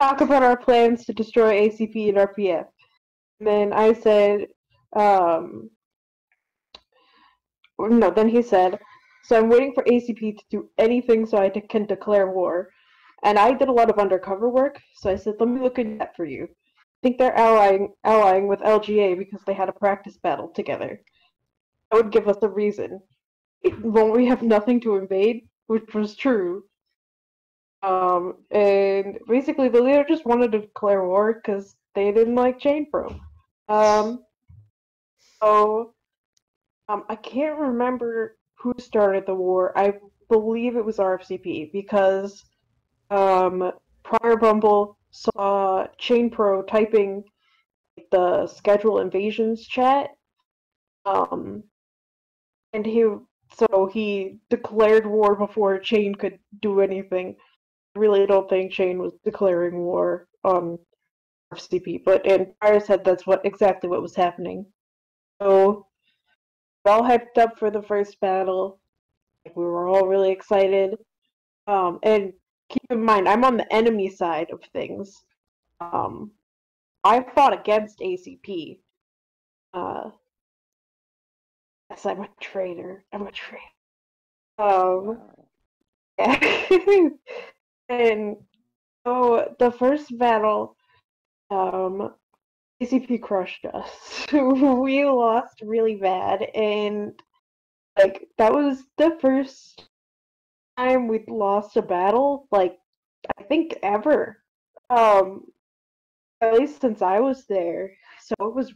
talk 0.00 0.20
about 0.20 0.42
our 0.44 0.56
plans 0.56 1.04
to 1.06 1.12
destroy 1.12 1.68
ACP 1.68 2.10
and 2.10 2.18
RPF. 2.18 2.66
And 3.40 3.48
then 3.48 3.72
I 3.72 3.92
said, 3.92 4.46
um, 4.94 5.70
no, 7.78 8.10
then 8.10 8.28
he 8.28 8.42
said, 8.42 8.78
so 9.24 9.36
I'm 9.38 9.48
waiting 9.48 9.72
for 9.74 9.82
ACP 9.84 10.36
to 10.38 10.44
do 10.50 10.68
anything 10.78 11.26
so 11.26 11.38
I 11.38 11.48
can 11.50 11.86
declare 11.86 12.30
war. 12.30 12.70
And 13.24 13.38
I 13.38 13.52
did 13.54 13.68
a 13.68 13.72
lot 13.72 13.90
of 13.90 13.98
undercover 13.98 14.48
work, 14.50 14.80
so 14.94 15.10
I 15.10 15.16
said, 15.16 15.34
let 15.40 15.48
me 15.48 15.60
look 15.60 15.78
into 15.78 15.98
that 15.98 16.14
for 16.14 16.26
you. 16.26 16.44
I 16.44 16.98
think 17.02 17.18
they're 17.18 17.36
allying, 17.36 17.94
allying 18.04 18.48
with 18.48 18.60
LGA 18.60 19.18
because 19.18 19.40
they 19.46 19.54
had 19.54 19.68
a 19.68 19.72
practice 19.72 20.18
battle 20.18 20.48
together. 20.48 21.00
That 21.90 21.96
would 21.96 22.12
give 22.12 22.28
us 22.28 22.36
a 22.42 22.48
reason. 22.48 23.00
Won't 23.80 24.14
we 24.14 24.26
have 24.26 24.42
nothing 24.42 24.80
to 24.82 24.96
invade? 24.96 25.48
Which 25.66 25.94
was 25.94 26.14
true. 26.14 26.64
Um, 27.82 28.36
and 28.50 29.18
basically 29.28 29.68
the 29.68 29.82
leader 29.82 30.04
just 30.08 30.24
wanted 30.24 30.52
to 30.52 30.60
declare 30.60 31.06
war 31.06 31.34
because 31.34 31.76
they 31.94 32.12
didn't 32.12 32.34
like 32.34 32.58
Chain 32.58 32.88
Pro. 32.90 33.14
Um, 33.68 34.24
so, 35.40 35.94
um, 36.88 37.04
I 37.08 37.16
can't 37.16 37.58
remember 37.58 38.36
who 38.56 38.74
started 38.78 39.24
the 39.26 39.34
war. 39.34 39.76
I 39.78 39.94
believe 40.30 40.76
it 40.76 40.84
was 40.84 40.96
RFCP 40.96 41.72
because, 41.72 42.44
um, 43.10 43.72
Prior 44.02 44.36
Bumble 44.36 44.98
saw 45.10 45.86
Chain 45.98 46.30
Pro 46.30 46.62
typing 46.62 47.24
the 48.10 48.46
schedule 48.46 49.00
invasions 49.00 49.66
chat. 49.66 50.10
Um, 51.06 51.62
and 52.72 52.84
he, 52.84 53.04
so 53.56 53.88
he 53.92 54.38
declared 54.50 55.06
war 55.06 55.36
before 55.36 55.78
Chain 55.78 56.14
could 56.14 56.38
do 56.60 56.80
anything 56.80 57.36
really 57.96 58.26
don't 58.26 58.48
think 58.48 58.72
Chain 58.72 58.98
was 58.98 59.12
declaring 59.24 59.78
war 59.78 60.26
on 60.42 60.78
RCP, 61.52 62.02
but 62.04 62.26
and 62.26 62.48
Prior 62.60 62.80
said 62.80 63.04
that's 63.04 63.26
what 63.26 63.44
exactly 63.44 63.88
what 63.88 64.02
was 64.02 64.16
happening. 64.16 64.66
So 65.40 65.86
we're 66.84 66.92
all 66.92 67.02
hyped 67.02 67.38
up 67.38 67.58
for 67.58 67.70
the 67.70 67.82
first 67.82 68.20
battle. 68.20 68.80
We 69.54 69.64
were 69.64 69.88
all 69.88 70.06
really 70.06 70.30
excited. 70.30 70.96
Um, 71.66 71.98
and 72.02 72.32
keep 72.68 72.82
in 72.90 73.04
mind, 73.04 73.28
I'm 73.28 73.44
on 73.44 73.56
the 73.56 73.72
enemy 73.72 74.10
side 74.10 74.50
of 74.50 74.62
things. 74.72 75.24
Um, 75.80 76.32
I 77.02 77.24
fought 77.34 77.52
against 77.52 78.00
ACP. 78.00 78.78
Uh, 79.72 80.10
yes, 81.90 82.06
I'm 82.06 82.20
a 82.22 82.28
traitor. 82.40 83.04
I'm 83.12 83.26
a 83.26 83.32
traitor. 83.32 83.64
Um, 84.58 85.18
Wow. 85.18 85.44
and 87.88 88.36
so 89.04 89.54
the 89.58 89.72
first 89.72 90.16
battle, 90.16 90.76
um, 91.50 92.14
ACP 92.82 93.20
crushed 93.20 93.66
us. 93.66 94.26
we 94.32 95.04
lost 95.04 95.60
really 95.62 95.96
bad, 95.96 96.42
and 96.54 97.20
like 97.98 98.28
that 98.38 98.52
was 98.52 98.84
the 98.96 99.16
first 99.20 99.88
time 100.76 101.08
we'd 101.08 101.28
lost 101.28 101.76
a 101.76 101.82
battle, 101.82 102.48
like 102.50 102.78
I 103.38 103.42
think 103.42 103.76
ever. 103.82 104.38
Um, 104.90 105.44
at 106.40 106.54
least 106.54 106.80
since 106.80 107.02
I 107.02 107.20
was 107.20 107.46
there. 107.46 107.92
So 108.20 108.34
it 108.40 108.54
was 108.54 108.74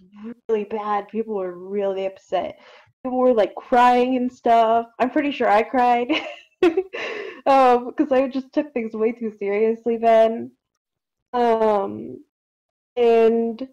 really 0.49 0.65
bad. 0.65 1.09
People 1.09 1.35
were 1.35 1.57
really 1.57 2.07
upset. 2.07 2.59
People 3.03 3.19
were 3.19 3.35
like 3.35 3.55
crying 3.55 4.17
and 4.17 4.33
stuff. 4.33 4.87
I'm 4.99 5.11
pretty 5.11 5.31
sure 5.31 5.49
I 5.49 5.63
cried. 5.63 6.11
um, 7.47 7.87
because 7.87 8.13
I 8.13 8.29
just 8.29 8.53
took 8.53 8.73
things 8.73 8.95
way 8.95 9.13
too 9.13 9.33
seriously 9.39 9.97
then. 9.97 10.51
Um, 11.33 12.25
and 12.97 13.69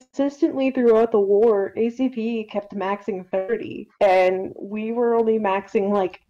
consistently 0.00 0.70
throughout 0.70 1.12
the 1.12 1.20
war, 1.20 1.72
ACP 1.76 2.48
kept 2.50 2.74
maxing 2.74 3.28
30, 3.30 3.88
and 4.00 4.52
we 4.58 4.92
were 4.92 5.14
only 5.14 5.38
maxing 5.38 5.90
like 5.90 6.20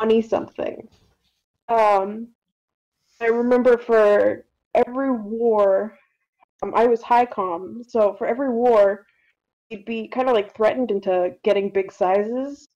20 0.00 0.22
something. 0.22 0.88
Um, 1.68 2.28
I 3.20 3.26
remember 3.26 3.76
for 3.76 4.46
every 4.74 5.10
war, 5.10 5.98
um, 6.62 6.72
I 6.74 6.86
was 6.86 7.02
high 7.02 7.26
com, 7.26 7.82
so 7.86 8.14
for 8.14 8.26
every 8.26 8.50
war, 8.50 9.06
you'd 9.68 9.84
be 9.84 10.08
kind 10.08 10.28
of 10.28 10.34
like 10.34 10.54
threatened 10.56 10.90
into 10.90 11.34
getting 11.44 11.70
big 11.70 11.92
sizes. 11.92 12.66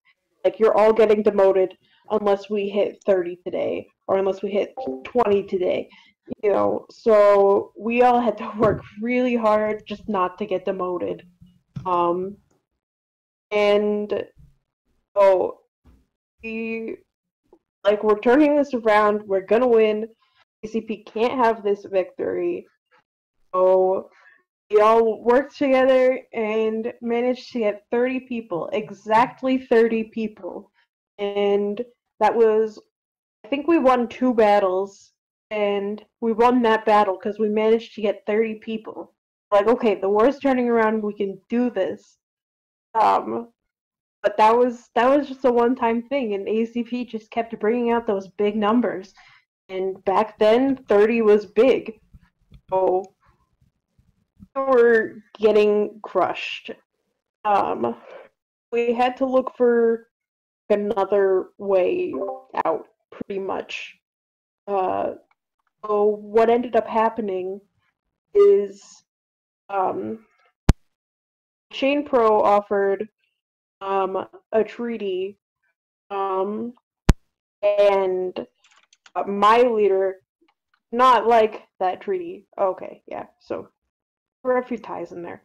Like 0.45 0.59
you're 0.59 0.77
all 0.77 0.93
getting 0.93 1.23
demoted 1.23 1.77
unless 2.11 2.51
we 2.51 2.69
hit 2.69 3.03
30 3.07 3.39
today, 3.45 3.87
or 4.07 4.19
unless 4.19 4.43
we 4.43 4.51
hit 4.51 4.75
20 5.05 5.45
today. 5.45 5.89
you 6.43 6.51
know, 6.51 6.87
so 6.91 7.73
we 7.79 8.03
all 8.03 8.21
had 8.21 8.37
to 8.39 8.53
work 8.59 8.83
really 9.01 9.35
hard 9.37 9.83
just 9.87 10.09
not 10.09 10.39
to 10.39 10.47
get 10.47 10.65
demoted. 10.65 11.27
Um, 11.87 12.37
and 13.51 14.25
so 15.17 15.61
we 16.43 16.97
like 17.85 18.03
we're 18.03 18.19
turning 18.21 18.57
this 18.57 18.75
around. 18.75 19.23
We're 19.27 19.47
gonna 19.47 19.69
win. 19.69 20.09
ACP 20.65 21.07
can't 21.07 21.33
have 21.33 21.63
this 21.63 21.85
victory. 21.85 22.67
So 23.55 24.11
we 24.71 24.81
all 24.81 25.23
worked 25.23 25.57
together 25.57 26.21
and 26.33 26.93
managed 27.03 27.53
to 27.53 27.61
get 27.61 27.85
30 27.91 28.21
people, 28.21 28.71
exactly 28.73 29.59
30 29.59 30.05
people. 30.05 30.71
And 31.19 31.85
that 32.21 32.35
was, 32.35 32.81
I 33.45 33.49
think 33.49 33.69
we 33.69 33.79
won 33.79 34.09
two 34.09 34.35
battles, 34.35 35.13
and 35.51 36.03
we 36.21 36.33
won 36.33 36.63
that 36.63 36.87
battle 36.87 37.19
because 37.19 37.39
we 37.39 37.49
managed 37.49 37.95
to 37.95 38.03
get 38.03 38.25
30 38.27 38.57
people. 38.57 39.13
Like, 39.53 39.69
okay, 39.69 39.95
the 39.95 40.09
war's 40.09 40.39
turning 40.39 40.69
around, 40.69 41.03
we 41.03 41.15
can 41.15 41.39
do 41.49 41.71
this. 41.71 42.17
Um, 42.95 43.51
but 44.25 44.39
that 44.39 44.57
was 44.57 44.89
that 44.95 45.15
was 45.15 45.29
just 45.29 45.45
a 45.45 45.53
one-time 45.53 46.03
thing, 46.03 46.33
and 46.33 46.49
ACP 46.49 47.07
just 47.07 47.31
kept 47.31 47.57
bringing 47.61 47.91
out 47.91 48.07
those 48.07 48.27
big 48.27 48.57
numbers. 48.57 49.13
And 49.69 50.03
back 50.07 50.39
then, 50.39 50.77
30 50.89 51.21
was 51.23 51.45
big. 51.45 52.01
So 52.71 53.05
we 54.57 54.63
were 54.63 55.17
getting 55.39 56.01
crushed. 56.03 56.71
Um, 57.45 57.97
we 58.73 58.95
had 58.95 59.15
to 59.19 59.27
look 59.27 59.55
for 59.59 60.09
another 60.71 61.49
way 61.59 62.15
out, 62.65 62.87
pretty 63.13 63.41
much. 63.41 63.95
Uh, 64.67 65.13
so 65.85 66.05
what 66.23 66.49
ended 66.49 66.77
up 66.77 66.89
happening 66.89 67.61
is 68.35 69.05
um, 69.69 70.21
Chain 71.71 72.07
Pro 72.07 72.41
offered 72.41 73.07
um, 73.85 74.27
a 74.53 74.65
treaty, 74.65 75.39
um, 76.11 76.73
and 77.63 78.47
my 79.27 79.61
leader 79.61 80.17
not 80.91 81.27
like 81.27 81.63
that 81.81 82.01
treaty. 82.01 82.47
Okay, 82.59 83.03
yeah. 83.07 83.27
So 83.41 83.69
there 84.43 84.55
were 84.55 84.59
a 84.59 84.67
few 84.67 84.79
ties 84.79 85.13
in 85.13 85.23
there. 85.23 85.43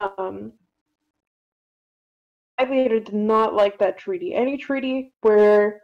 Um, 0.00 0.52
my 2.58 2.68
leader 2.68 2.98
did 3.00 3.14
not 3.14 3.54
like 3.54 3.78
that 3.78 3.98
treaty. 3.98 4.34
Any 4.34 4.56
treaty 4.56 5.12
where 5.20 5.82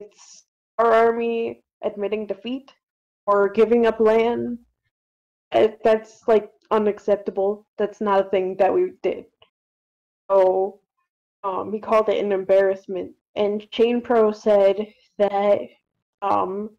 it's 0.00 0.44
our 0.78 0.92
army 0.92 1.62
admitting 1.84 2.26
defeat 2.26 2.72
or 3.26 3.48
giving 3.48 3.86
up 3.86 4.00
land, 4.00 4.58
it, 5.52 5.78
that's 5.84 6.26
like 6.26 6.50
unacceptable. 6.70 7.66
That's 7.78 8.00
not 8.00 8.26
a 8.26 8.30
thing 8.30 8.56
that 8.58 8.74
we 8.74 8.92
did. 9.02 9.26
So 10.30 10.81
um, 11.44 11.72
he 11.72 11.80
called 11.80 12.08
it 12.08 12.22
an 12.24 12.32
embarrassment. 12.32 13.12
And 13.34 13.70
Chain 13.70 14.00
Pro 14.00 14.32
said 14.32 14.86
that 15.18 15.60
um, 16.20 16.70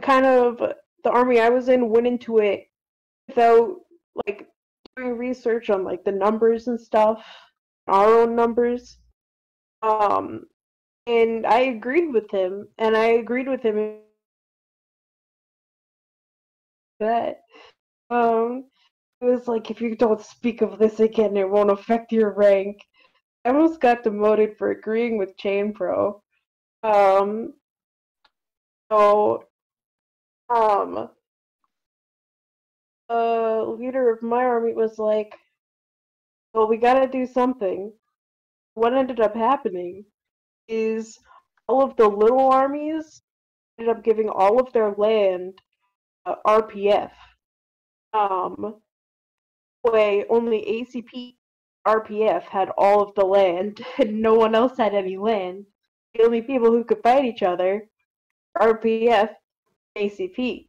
kind 0.00 0.26
of 0.26 0.58
the 1.04 1.10
army 1.10 1.40
I 1.40 1.48
was 1.48 1.68
in 1.68 1.88
went 1.88 2.06
into 2.06 2.38
it 2.38 2.68
without 3.28 3.76
like 4.26 4.46
doing 4.96 5.16
research 5.16 5.70
on 5.70 5.84
like 5.84 6.04
the 6.04 6.12
numbers 6.12 6.68
and 6.68 6.80
stuff, 6.80 7.24
our 7.88 8.20
own 8.20 8.34
numbers. 8.34 8.98
Um, 9.82 10.44
and 11.06 11.46
I 11.46 11.60
agreed 11.60 12.12
with 12.12 12.30
him, 12.30 12.68
and 12.78 12.96
I 12.96 13.06
agreed 13.06 13.48
with 13.48 13.62
him 13.62 13.98
that 17.00 17.40
um, 18.10 18.64
it 19.20 19.24
was 19.24 19.48
like 19.48 19.70
if 19.70 19.80
you 19.80 19.96
don't 19.96 20.20
speak 20.20 20.62
of 20.62 20.78
this 20.78 21.00
again, 21.00 21.36
it 21.36 21.48
won't 21.48 21.70
affect 21.70 22.12
your 22.12 22.32
rank. 22.32 22.78
I 23.44 23.48
almost 23.48 23.80
got 23.80 24.04
demoted 24.04 24.56
for 24.56 24.70
agreeing 24.70 25.18
with 25.18 25.36
Chain 25.36 25.72
Pro. 25.72 26.22
Um, 26.84 27.54
so, 28.90 29.44
um, 30.48 31.08
the 33.08 33.76
leader 33.78 34.10
of 34.10 34.22
my 34.22 34.44
army 34.44 34.74
was 34.74 34.98
like, 34.98 35.34
well, 36.54 36.68
we 36.68 36.76
gotta 36.76 37.08
do 37.08 37.26
something. 37.26 37.92
What 38.74 38.94
ended 38.94 39.20
up 39.20 39.34
happening 39.34 40.04
is 40.68 41.18
all 41.68 41.82
of 41.82 41.96
the 41.96 42.08
little 42.08 42.50
armies 42.50 43.22
ended 43.78 43.96
up 43.96 44.04
giving 44.04 44.28
all 44.28 44.60
of 44.60 44.72
their 44.72 44.92
land 44.92 45.60
uh, 46.26 46.36
RPF. 46.46 47.10
Um, 48.12 48.76
way 49.84 50.24
only 50.28 50.60
ACP 50.60 51.34
RPF 51.86 52.42
had 52.44 52.70
all 52.78 53.02
of 53.02 53.14
the 53.14 53.24
land, 53.24 53.84
and 53.98 54.20
no 54.20 54.34
one 54.34 54.54
else 54.54 54.76
had 54.76 54.94
any 54.94 55.16
land. 55.16 55.66
The 56.14 56.24
only 56.24 56.42
people 56.42 56.70
who 56.70 56.84
could 56.84 57.02
fight 57.02 57.24
each 57.24 57.42
other, 57.42 57.88
RPF, 58.58 59.30
ACP, 59.96 60.68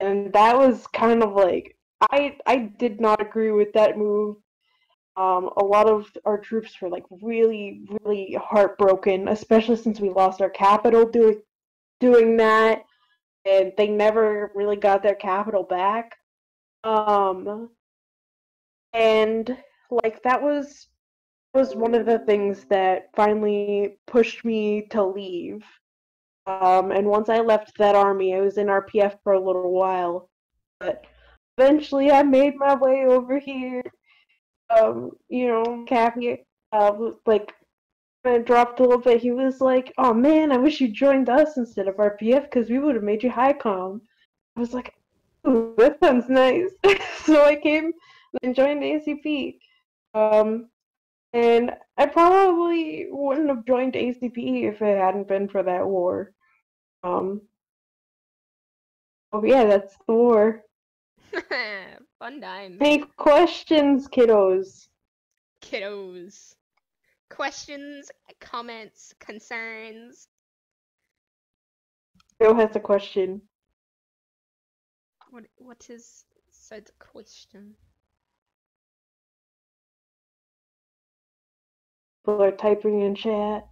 and 0.00 0.32
that 0.32 0.56
was 0.56 0.86
kind 0.88 1.22
of 1.22 1.34
like 1.34 1.76
I 2.10 2.36
I 2.46 2.72
did 2.78 3.00
not 3.00 3.20
agree 3.20 3.52
with 3.52 3.72
that 3.74 3.98
move. 3.98 4.36
Um, 5.16 5.50
a 5.58 5.64
lot 5.64 5.88
of 5.88 6.10
our 6.24 6.38
troops 6.38 6.80
were 6.80 6.88
like 6.88 7.04
really 7.22 7.82
really 8.02 8.36
heartbroken, 8.40 9.28
especially 9.28 9.76
since 9.76 10.00
we 10.00 10.10
lost 10.10 10.40
our 10.40 10.50
capital 10.50 11.06
doing 11.06 11.42
doing 12.00 12.36
that, 12.38 12.84
and 13.44 13.72
they 13.76 13.88
never 13.88 14.52
really 14.54 14.76
got 14.76 15.02
their 15.02 15.14
capital 15.14 15.62
back. 15.62 16.16
Um, 16.84 17.70
and 18.92 19.56
like 20.02 20.22
that 20.22 20.42
was 20.42 20.88
was 21.54 21.76
one 21.76 21.94
of 21.94 22.06
the 22.06 22.18
things 22.20 22.64
that 22.64 23.10
finally 23.14 23.98
pushed 24.06 24.44
me 24.44 24.86
to 24.90 25.04
leave. 25.04 25.62
Um, 26.46 26.90
and 26.90 27.06
once 27.06 27.28
I 27.28 27.40
left 27.40 27.76
that 27.78 27.94
army, 27.94 28.34
I 28.34 28.40
was 28.40 28.56
in 28.56 28.68
RPF 28.68 29.18
for 29.22 29.34
a 29.34 29.44
little 29.44 29.70
while, 29.70 30.30
but 30.80 31.04
eventually 31.58 32.10
I 32.10 32.22
made 32.22 32.56
my 32.56 32.74
way 32.74 33.04
over 33.06 33.38
here. 33.38 33.82
Um, 34.70 35.10
you 35.28 35.46
know, 35.46 35.84
Cappy, 35.86 36.44
uh, 36.72 37.10
like, 37.26 37.52
it 38.24 38.46
dropped 38.46 38.80
a 38.80 38.82
little 38.82 38.98
bit, 38.98 39.20
he 39.20 39.32
was 39.32 39.60
like, 39.60 39.92
"Oh 39.98 40.14
man, 40.14 40.52
I 40.52 40.56
wish 40.56 40.80
you 40.80 40.88
joined 40.88 41.28
us 41.28 41.56
instead 41.56 41.88
of 41.88 41.96
RPF 41.96 42.44
because 42.44 42.70
we 42.70 42.78
would 42.78 42.94
have 42.94 43.04
made 43.04 43.22
you 43.22 43.30
high 43.30 43.52
com." 43.52 44.00
I 44.56 44.60
was 44.60 44.72
like, 44.72 44.94
"Ooh, 45.46 45.74
that 45.76 45.98
sounds 46.00 46.28
nice." 46.28 46.70
so 47.24 47.44
I 47.44 47.56
came 47.56 47.92
and 48.42 48.54
joined 48.54 48.82
ACP. 48.82 49.58
Um, 50.14 50.68
and 51.32 51.72
I 51.96 52.06
probably 52.06 53.06
wouldn't 53.10 53.48
have 53.48 53.64
joined 53.64 53.94
ACP 53.94 54.64
if 54.64 54.82
it 54.82 54.98
hadn't 54.98 55.28
been 55.28 55.48
for 55.48 55.62
that 55.62 55.86
war. 55.86 56.32
Um, 57.02 57.42
oh 59.32 59.42
yeah, 59.44 59.64
that's 59.64 59.96
the 60.06 60.12
war. 60.12 60.62
Fun 62.18 62.40
time. 62.40 62.78
Any 62.80 63.04
questions, 63.16 64.06
kiddos? 64.08 64.88
Kiddos. 65.62 66.54
Questions, 67.30 68.10
comments, 68.40 69.14
concerns. 69.18 70.28
Bill 72.38 72.54
has 72.54 72.76
a 72.76 72.80
question. 72.80 73.40
What 75.30 75.44
what 75.56 75.88
is 75.88 76.24
said 76.50 76.90
question? 76.98 77.74
People 82.24 82.42
are 82.42 82.52
typing 82.52 83.00
in 83.00 83.16
chat. 83.16 83.66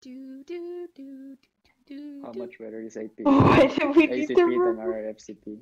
Do 0.00 0.42
do 0.44 0.88
do 0.94 1.36
do 1.36 1.48
do. 1.86 2.22
How 2.24 2.32
much 2.32 2.58
better 2.58 2.80
is 2.80 2.96
AP? 2.96 3.10
What 3.24 3.78
do 3.78 3.88
we 3.90 4.06
need 4.06 4.28
ACP 4.28 4.34
to 4.34 4.42
than 4.42 4.48
remove? 4.48 4.78
our 4.78 5.14
FCP? 5.14 5.58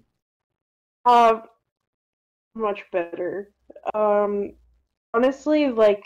Um, 1.06 1.42
much 2.54 2.84
better. 2.92 3.50
Um, 3.94 4.52
honestly, 5.12 5.70
like 5.70 6.04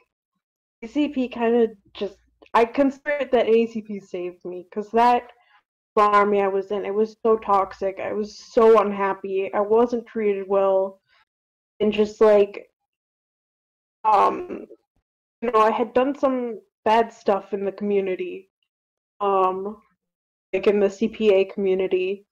ACP 0.82 1.34
kind 1.34 1.56
of 1.56 1.70
just 1.92 2.16
I 2.54 2.64
consider 2.64 3.28
that 3.30 3.46
ACP 3.46 4.02
saved 4.02 4.44
me 4.46 4.66
because 4.70 4.90
that 4.92 5.24
army 5.96 6.40
I 6.40 6.48
was 6.48 6.70
in 6.70 6.86
it 6.86 6.94
was 6.94 7.16
so 7.22 7.36
toxic. 7.36 7.98
I 8.02 8.14
was 8.14 8.38
so 8.38 8.80
unhappy. 8.80 9.50
I 9.52 9.60
wasn't 9.60 10.06
treated 10.06 10.46
well, 10.48 11.02
and 11.80 11.92
just 11.92 12.20
like 12.22 12.70
um, 14.04 14.48
you 14.60 14.66
know, 15.50 15.60
I 15.60 15.70
had 15.70 15.94
done 15.94 16.18
some 16.18 16.60
bad 16.84 17.12
stuff 17.12 17.52
in 17.52 17.64
the 17.64 17.72
community, 17.72 18.50
um, 19.20 19.78
like 20.52 20.66
in 20.66 20.80
the 20.80 20.86
CPA 20.86 21.52
community 21.52 22.26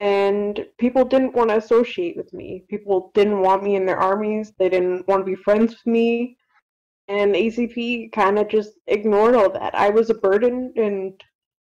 and 0.00 0.66
people 0.78 1.04
didn't 1.04 1.34
want 1.34 1.50
to 1.50 1.56
associate 1.56 2.16
with 2.16 2.32
me. 2.32 2.64
People 2.68 3.10
didn't 3.14 3.40
want 3.40 3.62
me 3.62 3.76
in 3.76 3.86
their 3.86 3.98
armies. 3.98 4.52
They 4.58 4.68
didn't 4.68 5.06
want 5.06 5.20
to 5.20 5.24
be 5.24 5.36
friends 5.36 5.72
with 5.72 5.86
me. 5.86 6.36
And 7.08 7.34
ACP 7.34 8.12
kind 8.12 8.38
of 8.38 8.48
just 8.48 8.72
ignored 8.86 9.34
all 9.34 9.50
that. 9.50 9.74
I 9.74 9.90
was 9.90 10.10
a 10.10 10.14
burden, 10.14 10.72
and 10.76 11.12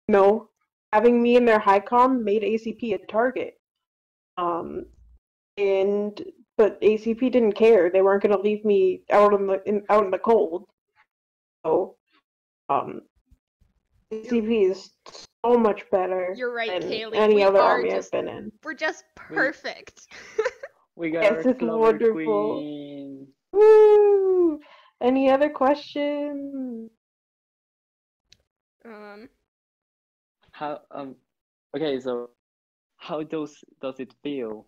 you 0.08 0.12
know, 0.12 0.48
having 0.92 1.22
me 1.22 1.37
in 1.37 1.44
their 1.44 1.58
high 1.58 1.80
com 1.80 2.24
made 2.24 2.42
ACP 2.42 2.94
a 2.94 3.06
target. 3.06 3.54
Um, 4.37 4.87
and 5.56 6.20
but 6.56 6.80
ACP 6.80 7.32
didn't 7.32 7.52
care. 7.52 7.90
They 7.90 8.02
weren't 8.02 8.22
going 8.22 8.34
to 8.34 8.40
leave 8.40 8.64
me 8.64 9.02
out 9.10 9.32
in 9.34 9.46
the 9.46 9.60
in, 9.66 9.82
out 9.90 10.04
in 10.04 10.10
the 10.10 10.18
cold. 10.18 10.66
So, 11.64 11.96
um, 12.68 13.00
ACP 14.12 14.70
is 14.70 14.90
so 15.44 15.56
much 15.58 15.82
better 15.90 16.34
You're 16.36 16.54
right, 16.54 16.70
than 16.80 16.82
Kaylee. 16.90 17.16
any 17.16 17.34
we 17.36 17.42
other 17.42 17.58
are 17.58 17.76
army 17.76 17.90
just 17.90 18.14
I've 18.14 18.24
been 18.24 18.28
in. 18.36 18.52
we're 18.62 18.74
just 18.74 19.04
perfect. 19.14 20.06
We 20.96 21.10
got 21.10 21.24
Yes, 21.24 21.44
our 21.46 21.52
it's 21.52 21.62
wonderful. 21.62 22.12
Queen. 22.12 23.26
Woo! 23.52 24.60
Any 25.00 25.28
other 25.28 25.50
questions? 25.50 26.90
um, 28.84 29.28
How 30.52 30.80
um 30.92 31.16
okay, 31.76 31.98
so 31.98 32.30
how 32.96 33.22
does 33.24 33.56
does 33.82 33.98
it 33.98 34.14
feel 34.22 34.66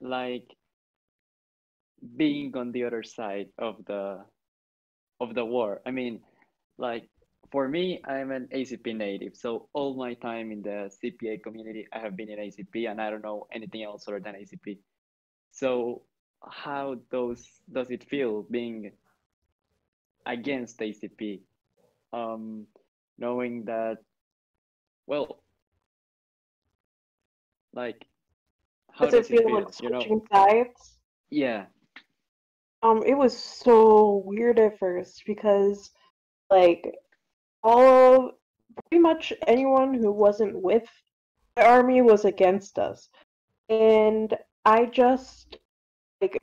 like 0.00 0.44
being 2.16 2.56
on 2.56 2.72
the 2.72 2.84
other 2.84 3.02
side 3.02 3.48
of 3.58 3.84
the 3.86 4.24
of 5.20 5.34
the 5.34 5.44
war? 5.44 5.80
I 5.86 5.90
mean, 5.90 6.20
like 6.78 7.08
for 7.50 7.68
me, 7.68 8.00
I'm 8.04 8.30
an 8.30 8.48
ACP 8.54 8.94
native, 8.96 9.34
so 9.34 9.68
all 9.72 9.96
my 9.96 10.14
time 10.14 10.52
in 10.52 10.62
the 10.62 10.90
CPA 11.02 11.42
community, 11.42 11.86
I 11.92 11.98
have 12.00 12.16
been 12.16 12.28
in 12.28 12.38
ACP, 12.38 12.90
and 12.90 13.00
I 13.00 13.10
don't 13.10 13.22
know 13.24 13.46
anything 13.52 13.82
else 13.82 14.06
other 14.06 14.20
than 14.20 14.34
ACP. 14.34 14.78
So 15.50 16.02
how 16.42 16.96
does 17.10 17.46
does 17.72 17.90
it 17.90 18.04
feel 18.04 18.44
being 18.50 18.92
against 20.26 20.78
ACP? 20.78 21.40
Um, 22.12 22.66
knowing 23.18 23.64
that, 23.64 23.98
well, 25.06 25.42
like, 27.72 28.06
how 28.92 29.06
Does 29.06 29.14
it 29.14 29.26
feel 29.26 29.54
like 29.54 29.80
you 29.82 29.90
know? 29.90 30.00
switching 30.00 30.22
sides? 30.32 30.98
Yeah, 31.30 31.66
Um, 32.82 33.02
it 33.04 33.14
was 33.14 33.36
so 33.36 34.22
weird 34.24 34.58
at 34.58 34.78
first 34.78 35.22
because, 35.26 35.90
like, 36.50 36.94
all 37.62 38.32
pretty 38.90 39.02
much 39.02 39.32
anyone 39.46 39.94
who 39.94 40.12
wasn't 40.12 40.62
with 40.62 40.84
the 41.56 41.66
army 41.66 42.02
was 42.02 42.24
against 42.24 42.78
us, 42.78 43.08
and 43.68 44.36
I 44.64 44.86
just 44.86 45.56
like 46.20 46.38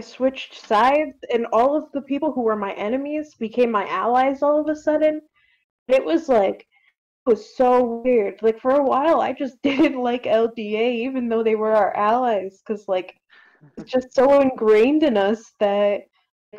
I 0.00 0.02
switched 0.02 0.66
sides, 0.66 1.16
and 1.32 1.46
all 1.52 1.76
of 1.76 1.92
the 1.92 2.02
people 2.02 2.32
who 2.32 2.42
were 2.42 2.56
my 2.56 2.72
enemies 2.74 3.34
became 3.38 3.70
my 3.70 3.86
allies 3.88 4.42
all 4.42 4.60
of 4.60 4.68
a 4.68 4.76
sudden. 4.76 5.20
It 5.88 6.04
was 6.04 6.28
like 6.28 6.66
it 7.26 7.30
was 7.30 7.56
so 7.56 8.02
weird. 8.04 8.42
Like 8.42 8.60
for 8.60 8.72
a 8.72 8.82
while, 8.82 9.20
I 9.20 9.32
just 9.32 9.60
didn't 9.62 10.00
like 10.00 10.24
LDA, 10.24 10.94
even 11.06 11.28
though 11.28 11.42
they 11.44 11.54
were 11.54 11.72
our 11.72 11.96
allies, 11.96 12.60
because 12.66 12.88
like 12.88 13.16
it's 13.76 13.90
just 13.90 14.14
so 14.14 14.40
ingrained 14.40 15.02
in 15.02 15.16
us 15.16 15.52
that 15.60 16.02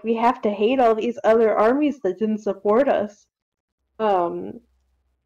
we 0.03 0.15
have 0.15 0.41
to 0.41 0.49
hate 0.49 0.79
all 0.79 0.95
these 0.95 1.17
other 1.23 1.57
armies 1.57 1.99
that 2.03 2.19
didn't 2.19 2.39
support 2.39 2.89
us. 2.89 3.27
Um, 3.99 4.59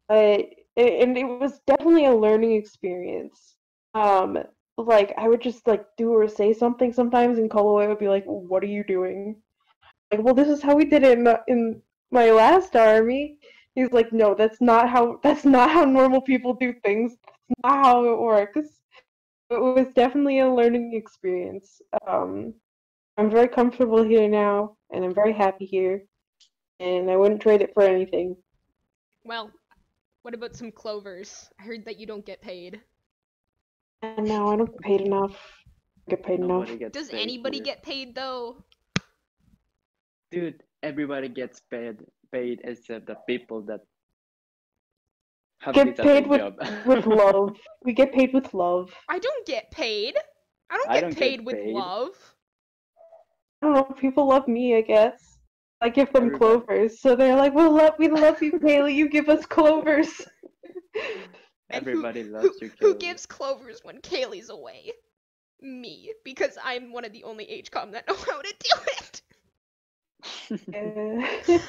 but 0.08 0.46
and 0.76 1.18
it 1.18 1.24
was 1.24 1.60
definitely 1.66 2.06
a 2.06 2.14
learning 2.14 2.52
experience. 2.52 3.56
Um, 3.94 4.38
like 4.76 5.12
I 5.18 5.28
would 5.28 5.40
just 5.40 5.66
like 5.66 5.84
do 5.96 6.10
or 6.12 6.28
say 6.28 6.52
something 6.52 6.92
sometimes, 6.92 7.38
and 7.38 7.50
Colway 7.50 7.88
would 7.88 7.98
be 7.98 8.08
like, 8.08 8.24
"What 8.24 8.62
are 8.62 8.66
you 8.66 8.84
doing?" 8.84 9.36
Like, 10.10 10.22
well, 10.22 10.34
this 10.34 10.48
is 10.48 10.62
how 10.62 10.74
we 10.76 10.84
did 10.84 11.02
it 11.02 11.18
in 11.18 11.24
the- 11.24 11.42
in 11.48 11.82
my 12.10 12.30
last 12.30 12.76
army. 12.76 13.38
He's 13.74 13.92
like, 13.92 14.12
"No, 14.12 14.34
that's 14.34 14.60
not 14.60 14.88
how. 14.88 15.20
That's 15.22 15.44
not 15.44 15.70
how 15.70 15.84
normal 15.84 16.22
people 16.22 16.54
do 16.54 16.72
things. 16.84 17.16
That's 17.24 17.60
not 17.64 17.84
how 17.84 18.04
it 18.04 18.18
works." 18.18 18.79
It 19.50 19.60
was 19.60 19.88
definitely 19.94 20.38
a 20.38 20.48
learning 20.48 20.94
experience. 20.94 21.82
Um, 22.06 22.54
I'm 23.18 23.30
very 23.30 23.48
comfortable 23.48 24.02
here 24.02 24.28
now, 24.28 24.76
and 24.90 25.04
I'm 25.04 25.14
very 25.14 25.32
happy 25.32 25.66
here, 25.66 26.04
and 26.78 27.10
I 27.10 27.16
wouldn't 27.16 27.42
trade 27.42 27.60
it 27.60 27.74
for 27.74 27.82
anything. 27.82 28.36
well, 29.24 29.50
what 30.22 30.34
about 30.34 30.54
some 30.54 30.70
clovers? 30.70 31.48
I 31.58 31.64
heard 31.64 31.84
that 31.86 31.98
you 31.98 32.06
don't 32.06 32.24
get 32.24 32.40
paid. 32.42 32.80
And 34.02 34.26
now 34.26 34.48
I 34.48 34.56
don't 34.56 34.70
get 34.70 34.80
paid 34.80 35.00
enough. 35.00 35.36
Get 36.08 36.22
paid 36.22 36.40
enough. 36.40 36.48
nobody 36.48 36.76
gets 36.78 36.92
Does 36.98 37.08
paid 37.08 37.22
anybody 37.22 37.58
here. 37.58 37.64
get 37.64 37.82
paid 37.82 38.14
though? 38.14 38.62
Dude, 40.30 40.62
everybody 40.82 41.28
gets 41.28 41.60
paid 41.70 41.98
paid 42.32 42.60
except 42.64 43.06
the 43.06 43.16
people 43.26 43.60
that 43.62 43.80
have 43.80 43.80
Get 45.72 45.96
paid 45.96 46.26
with- 46.26 46.54
With 46.86 47.06
love, 47.06 47.56
we 47.84 47.92
get 47.92 48.12
paid 48.12 48.32
with 48.32 48.54
love. 48.54 48.92
I 49.08 49.18
don't 49.18 49.46
get 49.46 49.70
paid. 49.70 50.16
I 50.70 50.76
don't 50.76 50.88
I 50.90 50.94
get 50.94 51.00
don't 51.02 51.10
get 51.10 51.18
paid 51.18 51.44
with 51.44 51.56
paid. 51.56 51.74
love. 51.74 52.10
I 53.62 53.66
don't 53.66 53.74
know. 53.74 53.94
People 54.00 54.26
love 54.28 54.48
me, 54.48 54.76
I 54.76 54.80
guess. 54.80 55.38
I 55.82 55.88
give 55.90 56.12
them 56.12 56.26
Everybody- 56.26 56.38
clovers, 56.38 57.00
so 57.00 57.14
they're 57.16 57.36
like, 57.36 57.54
"Well, 57.54 57.70
love, 57.72 57.94
we 57.98 58.08
love 58.08 58.42
you, 58.42 58.52
Kaylee. 58.52 58.94
You 58.94 59.08
give 59.08 59.28
us 59.28 59.44
clovers." 59.46 60.26
And 61.72 61.84
who- 61.84 61.90
Everybody 61.90 62.22
Who, 62.22 62.30
loves 62.30 62.60
you. 62.60 62.70
Kaylee. 62.70 62.78
Who 62.80 62.94
gives 62.96 63.26
clovers 63.26 63.80
when 63.84 64.00
Kaylee's 64.00 64.48
away? 64.50 64.92
Me, 65.60 66.12
because 66.24 66.56
I'm 66.64 66.90
one 66.92 67.04
of 67.04 67.12
the 67.12 67.22
only 67.24 67.44
HCOM 67.46 67.92
that 67.92 68.08
know 68.08 68.14
how 68.16 68.40
to 68.40 68.54
do 68.58 68.76
it. 68.86 69.22
Yeah. 70.68 71.58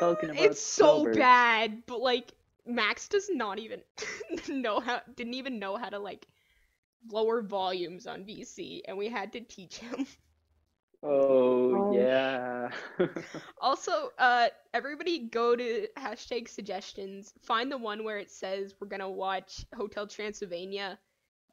Talking 0.00 0.30
about 0.30 0.42
it's 0.42 0.60
so 0.60 1.04
bad, 1.12 1.84
but 1.86 2.00
like 2.00 2.32
Max 2.66 3.08
does 3.08 3.28
not 3.30 3.58
even 3.58 3.82
know 4.48 4.80
how 4.80 5.00
didn't 5.16 5.34
even 5.34 5.58
know 5.58 5.76
how 5.76 5.88
to 5.88 5.98
like 5.98 6.26
lower 7.10 7.42
volumes 7.42 8.06
on 8.06 8.24
VC 8.24 8.82
and 8.86 8.96
we 8.96 9.08
had 9.08 9.32
to 9.32 9.40
teach 9.40 9.78
him. 9.78 10.06
Oh 11.02 11.70
Gosh. 11.70 11.96
yeah. 11.96 12.70
Also, 13.60 14.10
uh 14.18 14.48
everybody 14.72 15.18
go 15.28 15.56
to 15.56 15.88
hashtag 15.98 16.48
suggestions, 16.48 17.32
find 17.42 17.70
the 17.72 17.78
one 17.78 18.04
where 18.04 18.18
it 18.18 18.30
says 18.30 18.74
we're 18.80 18.88
gonna 18.88 19.10
watch 19.10 19.64
Hotel 19.74 20.06
Transylvania 20.06 20.98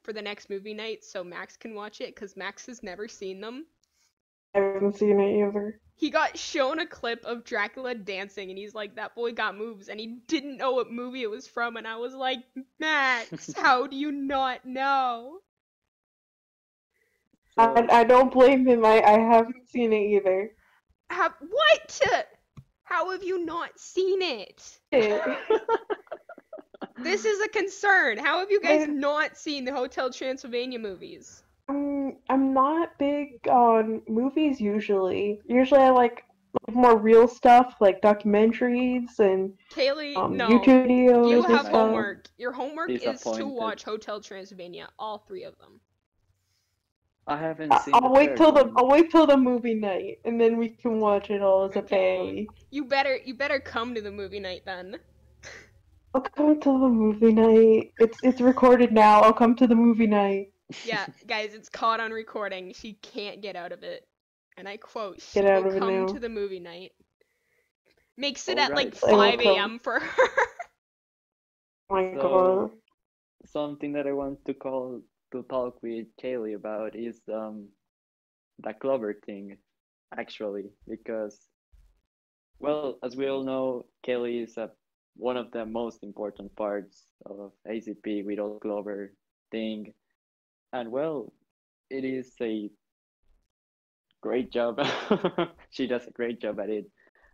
for 0.02 0.12
the 0.12 0.22
next 0.22 0.50
movie 0.50 0.74
night 0.74 1.04
so 1.04 1.24
Max 1.24 1.56
can 1.56 1.74
watch 1.74 2.00
it 2.00 2.14
because 2.14 2.36
Max 2.36 2.66
has 2.66 2.82
never 2.82 3.08
seen 3.08 3.40
them. 3.40 3.66
I 4.54 4.58
haven't 4.58 4.96
seen 4.96 5.20
it 5.20 5.46
either. 5.48 5.80
He 5.96 6.10
got 6.10 6.38
shown 6.38 6.78
a 6.78 6.86
clip 6.86 7.24
of 7.24 7.44
Dracula 7.44 7.94
dancing 7.94 8.48
and 8.48 8.58
he's 8.58 8.74
like, 8.74 8.96
that 8.96 9.14
boy 9.14 9.32
got 9.32 9.56
moves 9.56 9.88
and 9.88 10.00
he 10.00 10.18
didn't 10.26 10.56
know 10.56 10.72
what 10.72 10.90
movie 10.90 11.22
it 11.22 11.30
was 11.30 11.46
from 11.46 11.76
and 11.76 11.86
I 11.86 11.96
was 11.96 12.14
like, 12.14 12.38
Max, 12.78 13.52
how 13.56 13.86
do 13.86 13.96
you 13.96 14.10
not 14.10 14.64
know? 14.64 15.40
I, 17.58 17.86
I 17.90 18.04
don't 18.04 18.32
blame 18.32 18.66
him. 18.66 18.84
I, 18.84 19.02
I 19.02 19.18
haven't 19.18 19.68
seen 19.68 19.92
it 19.92 19.96
either. 20.16 20.50
Have 21.10 21.34
what? 21.40 22.00
How 22.84 23.10
have 23.10 23.22
you 23.22 23.44
not 23.44 23.78
seen 23.78 24.22
it? 24.22 24.80
This 27.02 27.24
is 27.24 27.40
a 27.40 27.48
concern. 27.48 28.18
How 28.18 28.40
have 28.40 28.50
you 28.50 28.60
guys 28.60 28.80
Yeah. 28.80 28.92
not 28.92 29.36
seen 29.36 29.64
the 29.64 29.72
Hotel 29.72 30.10
Transylvania 30.12 30.78
movies? 30.78 31.42
I'm 31.70 32.16
I'm 32.28 32.52
not 32.52 32.98
big 32.98 33.46
on 33.48 34.02
movies 34.08 34.60
usually. 34.60 35.40
Usually 35.46 35.80
I 35.80 35.90
like 35.90 36.24
like 36.66 36.74
more 36.74 36.98
real 36.98 37.28
stuff 37.28 37.76
like 37.80 38.00
documentaries 38.02 39.18
and 39.20 39.52
Kaylee, 39.72 40.16
um, 40.16 40.36
no. 40.36 40.48
YouTube 40.48 40.86
videos 40.88 41.30
You 41.30 41.44
and 41.44 41.46
have 41.46 41.60
stuff. 41.66 41.72
homework. 41.72 42.26
Your 42.38 42.52
homework 42.52 42.90
is 42.90 43.20
to 43.22 43.46
watch 43.46 43.84
Hotel 43.84 44.20
Transylvania, 44.20 44.88
all 44.98 45.18
three 45.18 45.44
of 45.44 45.56
them. 45.58 45.80
I 47.28 47.36
haven't 47.36 47.72
I- 47.72 47.78
seen. 47.78 47.94
I'll 47.94 48.00
the 48.00 48.08
wait 48.08 48.30
third 48.30 48.38
till 48.38 48.52
the. 48.52 48.72
I'll 48.76 48.88
wait 48.88 49.10
till 49.12 49.26
the 49.26 49.36
movie 49.36 49.74
night 49.74 50.18
and 50.24 50.40
then 50.40 50.56
we 50.56 50.70
can 50.70 50.98
watch 50.98 51.30
it 51.30 51.40
all 51.40 51.64
as 51.64 51.76
a 51.76 51.82
family. 51.82 52.48
You 52.70 52.84
better 52.84 53.16
you 53.24 53.34
better 53.34 53.60
come 53.60 53.94
to 53.94 54.00
the 54.02 54.10
movie 54.10 54.40
night 54.40 54.62
then. 54.64 54.98
I'll 56.14 56.20
come 56.22 56.58
to 56.60 56.68
the 56.72 56.88
movie 56.88 57.32
night. 57.32 57.92
It's 58.00 58.18
it's 58.24 58.40
recorded 58.40 58.90
now. 58.92 59.20
I'll 59.20 59.32
come 59.32 59.54
to 59.54 59.68
the 59.68 59.76
movie 59.76 60.08
night. 60.08 60.49
Yeah, 60.84 61.06
guys, 61.26 61.54
it's 61.54 61.68
caught 61.68 62.00
on 62.00 62.10
recording. 62.12 62.72
She 62.74 62.94
can't 62.94 63.40
get 63.42 63.56
out 63.56 63.72
of 63.72 63.82
it. 63.82 64.06
And 64.56 64.68
I 64.68 64.76
quote, 64.76 65.20
she 65.20 65.40
Get 65.40 65.50
out 65.50 65.64
will 65.64 65.72
of 65.74 65.78
come 65.78 66.06
to 66.14 66.20
the 66.20 66.28
movie 66.28 66.60
night. 66.60 66.92
Makes 68.16 68.48
it 68.48 68.58
at 68.58 68.74
like 68.74 68.94
Alright. 69.02 69.34
I 69.34 69.36
will 69.36 69.54
5 69.54 69.56
a.m. 69.56 69.78
for 69.78 70.00
her. 70.00 70.28
Oh 71.90 71.94
my 71.94 72.14
So- 72.14 72.20
god. 72.22 72.70
Something 73.46 73.94
that 73.94 74.06
I 74.06 74.12
want 74.12 74.44
to 74.44 74.54
call 74.54 75.00
to 75.32 75.42
talk 75.44 75.82
with 75.82 76.06
Kaylee 76.22 76.54
about 76.54 76.94
is 76.94 77.20
um 77.32 77.68
the 78.62 78.74
clover 78.74 79.14
thing, 79.26 79.56
actually, 80.16 80.70
because 80.86 81.48
well, 82.60 82.98
as 83.02 83.16
we 83.16 83.26
all 83.28 83.42
know, 83.42 83.86
Kaylee 84.06 84.44
is 84.44 84.56
a 84.58 84.70
one 85.16 85.36
of 85.36 85.50
the 85.50 85.64
most 85.64 86.04
important 86.04 86.54
parts 86.54 87.06
of 87.26 87.52
ACP 87.66 88.24
with 88.26 88.38
all 88.38 88.60
clover 88.60 89.14
thing, 89.50 89.94
and 90.72 90.90
well, 90.90 91.32
it 91.90 92.04
is 92.04 92.32
a 92.40 92.70
great 94.20 94.50
job. 94.52 94.80
she 95.70 95.86
does 95.86 96.06
a 96.06 96.12
great 96.12 96.40
job 96.40 96.60
at 96.60 96.70
it, 96.70 96.86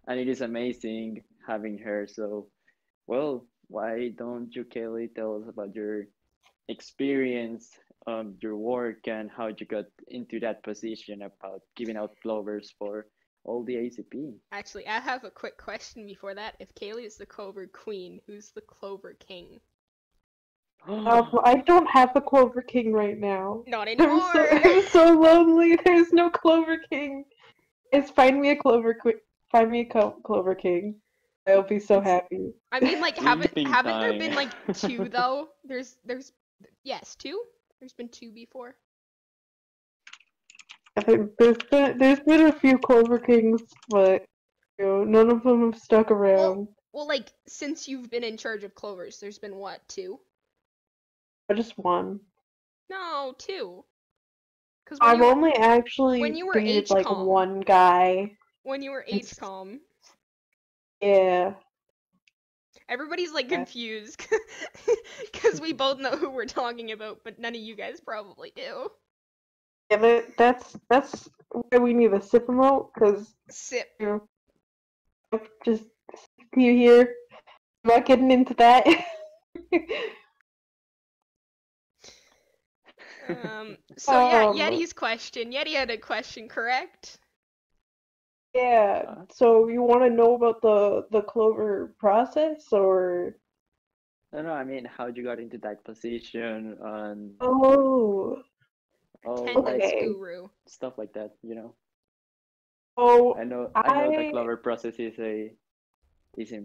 and 0.09 0.19
it 0.19 0.29
is 0.29 0.41
amazing 0.41 1.23
having 1.47 1.79
her. 1.79 2.07
So, 2.07 2.49
well, 3.07 3.47
why 3.69 4.11
don't 4.17 4.55
you, 4.55 4.65
Kelly, 4.65 5.11
tell 5.15 5.37
us 5.37 5.49
about 5.49 5.75
your 5.75 6.07
experience 6.69 7.71
um 8.09 8.35
your 8.41 8.57
work 8.57 9.07
and 9.07 9.31
how 9.31 9.47
you 9.47 9.67
got 9.67 9.85
into 10.09 10.41
that 10.41 10.63
position 10.65 11.23
about 11.23 11.61
giving 11.77 11.97
out 11.97 12.11
clovers 12.23 12.75
for 12.77 13.07
all 13.45 13.65
the 13.65 13.77
ACP. 13.77 14.35
Actually, 14.53 14.87
I 14.89 14.99
have 14.99 15.25
a 15.25 15.31
quick 15.31 15.57
question 15.57 16.05
before 16.05 16.35
that. 16.35 16.57
If 16.59 16.75
Kaylee 16.75 17.07
is 17.07 17.17
the 17.17 17.27
Clover 17.27 17.67
Queen, 17.67 18.21
who's 18.27 18.51
the 18.51 18.61
Clover 18.61 19.15
King? 19.15 19.61
Um, 20.89 21.41
I 21.45 21.57
don't 21.67 21.87
have 21.87 22.15
a 22.15 22.21
Clover 22.21 22.63
King 22.63 22.93
right 22.93 23.19
now. 23.19 23.65
Not 23.67 23.89
I'm 23.89 23.99
anymore. 24.01 24.33
so, 24.33 24.47
I'm 24.51 24.83
so 24.91 25.13
lonely. 25.19 25.79
There's 25.85 26.13
no 26.13 26.31
Clover 26.31 26.79
King. 26.91 27.25
It's 27.93 28.11
find 28.11 28.41
me 28.41 28.51
a 28.51 28.57
Clover 28.57 28.95
Qui- 28.95 29.15
Find 29.51 29.71
me 29.71 29.81
a 29.81 29.85
Co- 29.85 30.17
Clover 30.25 30.55
King. 30.55 30.97
I'll 31.49 31.63
be 31.63 31.79
so 31.79 32.01
happy. 32.01 32.53
I 32.73 32.81
mean, 32.81 33.01
like, 33.01 33.17
haven't 33.17 33.57
haven't 33.57 34.01
there 34.01 34.19
been 34.19 34.35
like 34.35 34.51
two 34.75 35.09
though? 35.13 35.49
There's 35.65 35.97
there's 36.05 36.33
yes, 36.85 37.15
two. 37.15 37.41
There's 37.81 37.93
been 37.93 38.09
two 38.09 38.33
before. 38.33 38.77
I 40.97 41.03
think 41.03 41.31
there's 41.39 41.59
been 41.71 41.99
there's 41.99 42.21
been 42.21 42.47
a 42.47 42.53
few 42.53 42.79
Clover 42.79 43.19
Kings, 43.19 43.63
but 43.89 44.25
you 44.79 44.85
know, 44.85 45.05
none 45.05 45.31
of 45.31 45.43
them 45.43 45.71
have 45.71 45.81
stuck 45.81 46.11
around. 46.11 46.69
Well, 46.93 47.07
like 47.07 47.31
since 47.47 47.87
you've 47.87 48.11
been 48.11 48.25
in 48.25 48.37
charge 48.37 48.65
of 48.65 48.75
clovers, 48.75 49.19
there's 49.21 49.39
been 49.39 49.57
what 49.57 49.81
two? 49.89 50.19
I 51.49 51.55
just 51.55 51.79
one. 51.79 52.21
No, 52.91 53.35
two. 53.39 53.85
Because 54.85 54.99
I've 55.01 55.19
were- 55.21 55.27
only 55.27 55.53
actually 55.53 56.21
when 56.21 56.37
you 56.37 56.47
were 56.47 56.55
dated 56.55 56.91
like 56.91 57.09
one 57.11 57.61
guy. 57.61 58.33
when 58.63 58.83
you 58.83 58.91
were 58.93 59.05
it's- 59.07 59.35
calm. 59.39 59.81
Yeah. 61.01 61.55
everybody's 62.89 63.33
like 63.33 63.49
confused 63.49 64.25
because 65.33 65.61
we 65.61 65.73
both 65.73 65.99
know 65.99 66.17
who 66.17 66.31
we're 66.31 66.47
talking 66.47 66.93
about, 66.93 67.19
but 67.25 67.39
none 67.39 67.55
of 67.55 67.61
you 67.61 67.75
guys 67.77 68.01
probably 68.01 68.53
do. 68.57 68.89
Yeah, 69.91 69.99
that, 69.99 70.37
that's 70.39 70.77
that's 70.89 71.29
why 71.51 71.79
we 71.79 71.93
need 71.95 72.13
a 72.13 72.21
sip 72.21 72.49
remote, 72.49 72.91
because 72.95 73.35
Sip. 73.51 73.89
you 74.01 74.07
know, 75.33 75.41
just 75.65 75.85
you 76.57 76.73
here. 76.73 77.15
I'm 77.85 77.91
not 77.91 78.07
getting 78.07 78.31
into 78.31 78.55
that. 78.55 78.87
Um. 83.29 83.77
So 83.99 84.13
yeah, 84.21 84.47
Um, 84.47 84.57
Yeti's 84.57 84.93
question. 84.93 85.53
Yeti 85.53 85.73
had 85.75 85.91
a 85.91 85.97
question, 85.99 86.49
correct? 86.49 87.19
yeah. 88.55 89.03
Uh. 89.09 89.25
So 89.33 89.69
you 89.69 89.83
want 89.83 90.03
to 90.03 90.11
know 90.11 90.35
about 90.35 90.61
the 90.63 91.07
the 91.11 91.23
Clover 91.23 91.95
process, 91.99 92.73
or 92.73 93.37
I 94.33 94.37
don't 94.39 94.47
know. 94.47 94.53
I 94.53 94.65
mean, 94.65 94.85
how 94.85 95.07
did 95.07 95.17
you 95.17 95.25
got 95.25 95.41
into 95.41 95.59
that 95.59 95.85
position 95.85 96.77
and 96.83 97.35
oh, 97.41 98.43
all 99.25 99.45
Tendrils 99.47 99.65
like 99.65 99.83
Okay. 99.83 100.05
guru. 100.07 100.49
stuff 100.67 100.99
like 100.99 101.13
that. 101.15 101.37
You 101.43 101.55
know, 101.55 101.75
oh, 102.97 103.35
I 103.35 103.45
know. 103.45 103.71
I 103.75 104.07
know 104.07 104.17
the 104.17 104.31
clover 104.31 104.57
process 104.57 104.97
is 104.97 105.19
a 105.19 105.53
is 106.37 106.53
a 106.53 106.61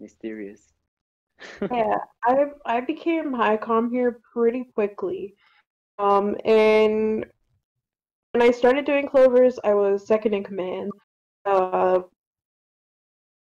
mysterious. 0.00 0.72
yeah. 1.70 1.98
I 2.24 2.46
I 2.64 2.80
became 2.80 3.32
high 3.32 3.56
com 3.56 3.90
here 3.90 4.20
pretty 4.32 4.64
quickly. 4.74 5.34
Um, 5.98 6.36
and 6.44 7.26
when 8.32 8.42
I 8.42 8.50
started 8.50 8.84
doing 8.84 9.08
clovers, 9.08 9.58
I 9.62 9.74
was 9.74 10.06
second 10.06 10.34
in 10.34 10.42
command. 10.44 10.90
Uh, 11.44 12.00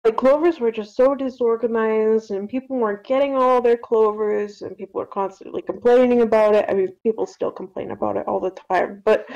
like 0.06 0.18
clovers 0.18 0.60
were 0.60 0.72
just 0.72 0.96
so 0.96 1.16
disorganized, 1.16 2.30
and 2.30 2.48
people 2.48 2.78
weren't 2.78 3.04
getting 3.04 3.36
all 3.36 3.60
their 3.60 3.78
clovers, 3.78 4.62
and 4.62 4.78
people 4.78 5.00
were 5.00 5.08
constantly 5.08 5.64
complaining 5.64 6.22
about 6.22 6.54
it. 6.54 6.66
I 6.70 6.74
mean, 6.76 6.90
people 7.02 7.26
still 7.26 7.52
complain 7.52 7.90
about 7.90 8.16
it 8.16 8.28
all 8.28 8.40
the 8.40 8.56
time, 8.72 9.02
but 9.04 9.28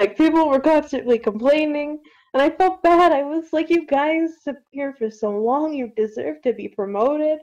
like 0.00 0.16
people 0.16 0.48
were 0.48 0.58
constantly 0.58 1.18
complaining, 1.18 2.00
and 2.34 2.42
I 2.42 2.50
felt 2.50 2.82
bad. 2.82 3.12
I 3.12 3.22
was 3.22 3.52
like, 3.52 3.70
"You 3.70 3.86
guys 3.86 4.30
have 4.46 4.56
been 4.56 4.64
here 4.72 4.94
for 4.98 5.10
so 5.10 5.30
long. 5.30 5.72
You 5.72 5.92
deserve 5.96 6.42
to 6.42 6.52
be 6.52 6.68
promoted." 6.68 7.38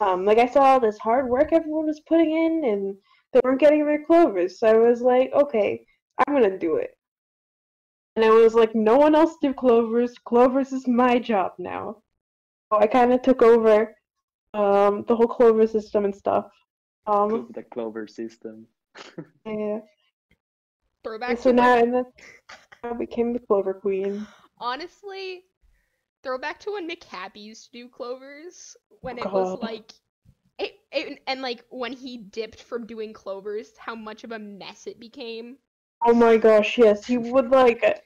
Um, 0.00 0.24
like 0.24 0.38
I 0.38 0.46
saw 0.46 0.62
all 0.62 0.80
this 0.80 0.98
hard 0.98 1.28
work 1.28 1.52
everyone 1.52 1.86
was 1.86 2.00
putting 2.00 2.32
in, 2.32 2.64
and 2.64 2.96
they 3.32 3.40
weren't 3.44 3.60
getting 3.60 3.84
their 3.86 4.04
clovers. 4.04 4.58
So 4.58 4.66
I 4.68 4.74
was 4.76 5.00
like, 5.00 5.32
okay, 5.32 5.84
I'm 6.26 6.34
gonna 6.34 6.58
do 6.58 6.76
it. 6.76 6.96
And 8.16 8.24
I 8.24 8.30
was 8.30 8.54
like, 8.54 8.74
no 8.74 8.96
one 8.96 9.14
else 9.14 9.36
do 9.40 9.54
clovers. 9.54 10.14
Clovers 10.18 10.72
is 10.72 10.86
my 10.86 11.18
job 11.18 11.52
now. 11.58 12.02
So 12.70 12.78
I 12.78 12.86
kind 12.86 13.12
of 13.12 13.22
took 13.22 13.42
over 13.42 13.94
um, 14.54 15.04
the 15.08 15.16
whole 15.16 15.26
clover 15.26 15.66
system 15.66 16.04
and 16.04 16.14
stuff. 16.14 16.46
Um, 17.06 17.48
the 17.54 17.62
clover 17.62 18.06
system. 18.06 18.66
yeah. 19.46 19.78
Throwback 21.04 21.30
And 21.30 21.38
so 21.38 21.50
to 21.50 21.56
now 21.56 21.74
when, 21.76 21.84
and 21.84 21.94
then 21.94 22.04
I 22.84 22.92
became 22.92 23.32
the 23.32 23.38
clover 23.40 23.74
queen. 23.74 24.26
honestly, 24.58 25.44
throwback 26.22 26.60
to 26.60 26.72
when 26.72 26.88
McHappy 26.88 27.36
used 27.42 27.72
to 27.72 27.72
do 27.72 27.88
clovers 27.88 28.76
when 29.00 29.18
Oh, 29.18 29.22
it 29.22 29.32
was 29.32 29.58
God. 29.58 29.62
like. 29.62 29.92
It, 30.62 30.78
it, 30.92 31.22
and 31.26 31.42
like 31.42 31.64
when 31.70 31.92
he 31.92 32.16
dipped 32.18 32.62
from 32.62 32.86
doing 32.86 33.12
clovers, 33.12 33.72
how 33.78 33.96
much 33.96 34.22
of 34.22 34.30
a 34.30 34.38
mess 34.38 34.86
it 34.86 35.00
became. 35.00 35.56
Oh 36.06 36.14
my 36.14 36.36
gosh, 36.36 36.78
yes, 36.78 37.04
he 37.04 37.18
would 37.18 37.50
like 37.50 38.02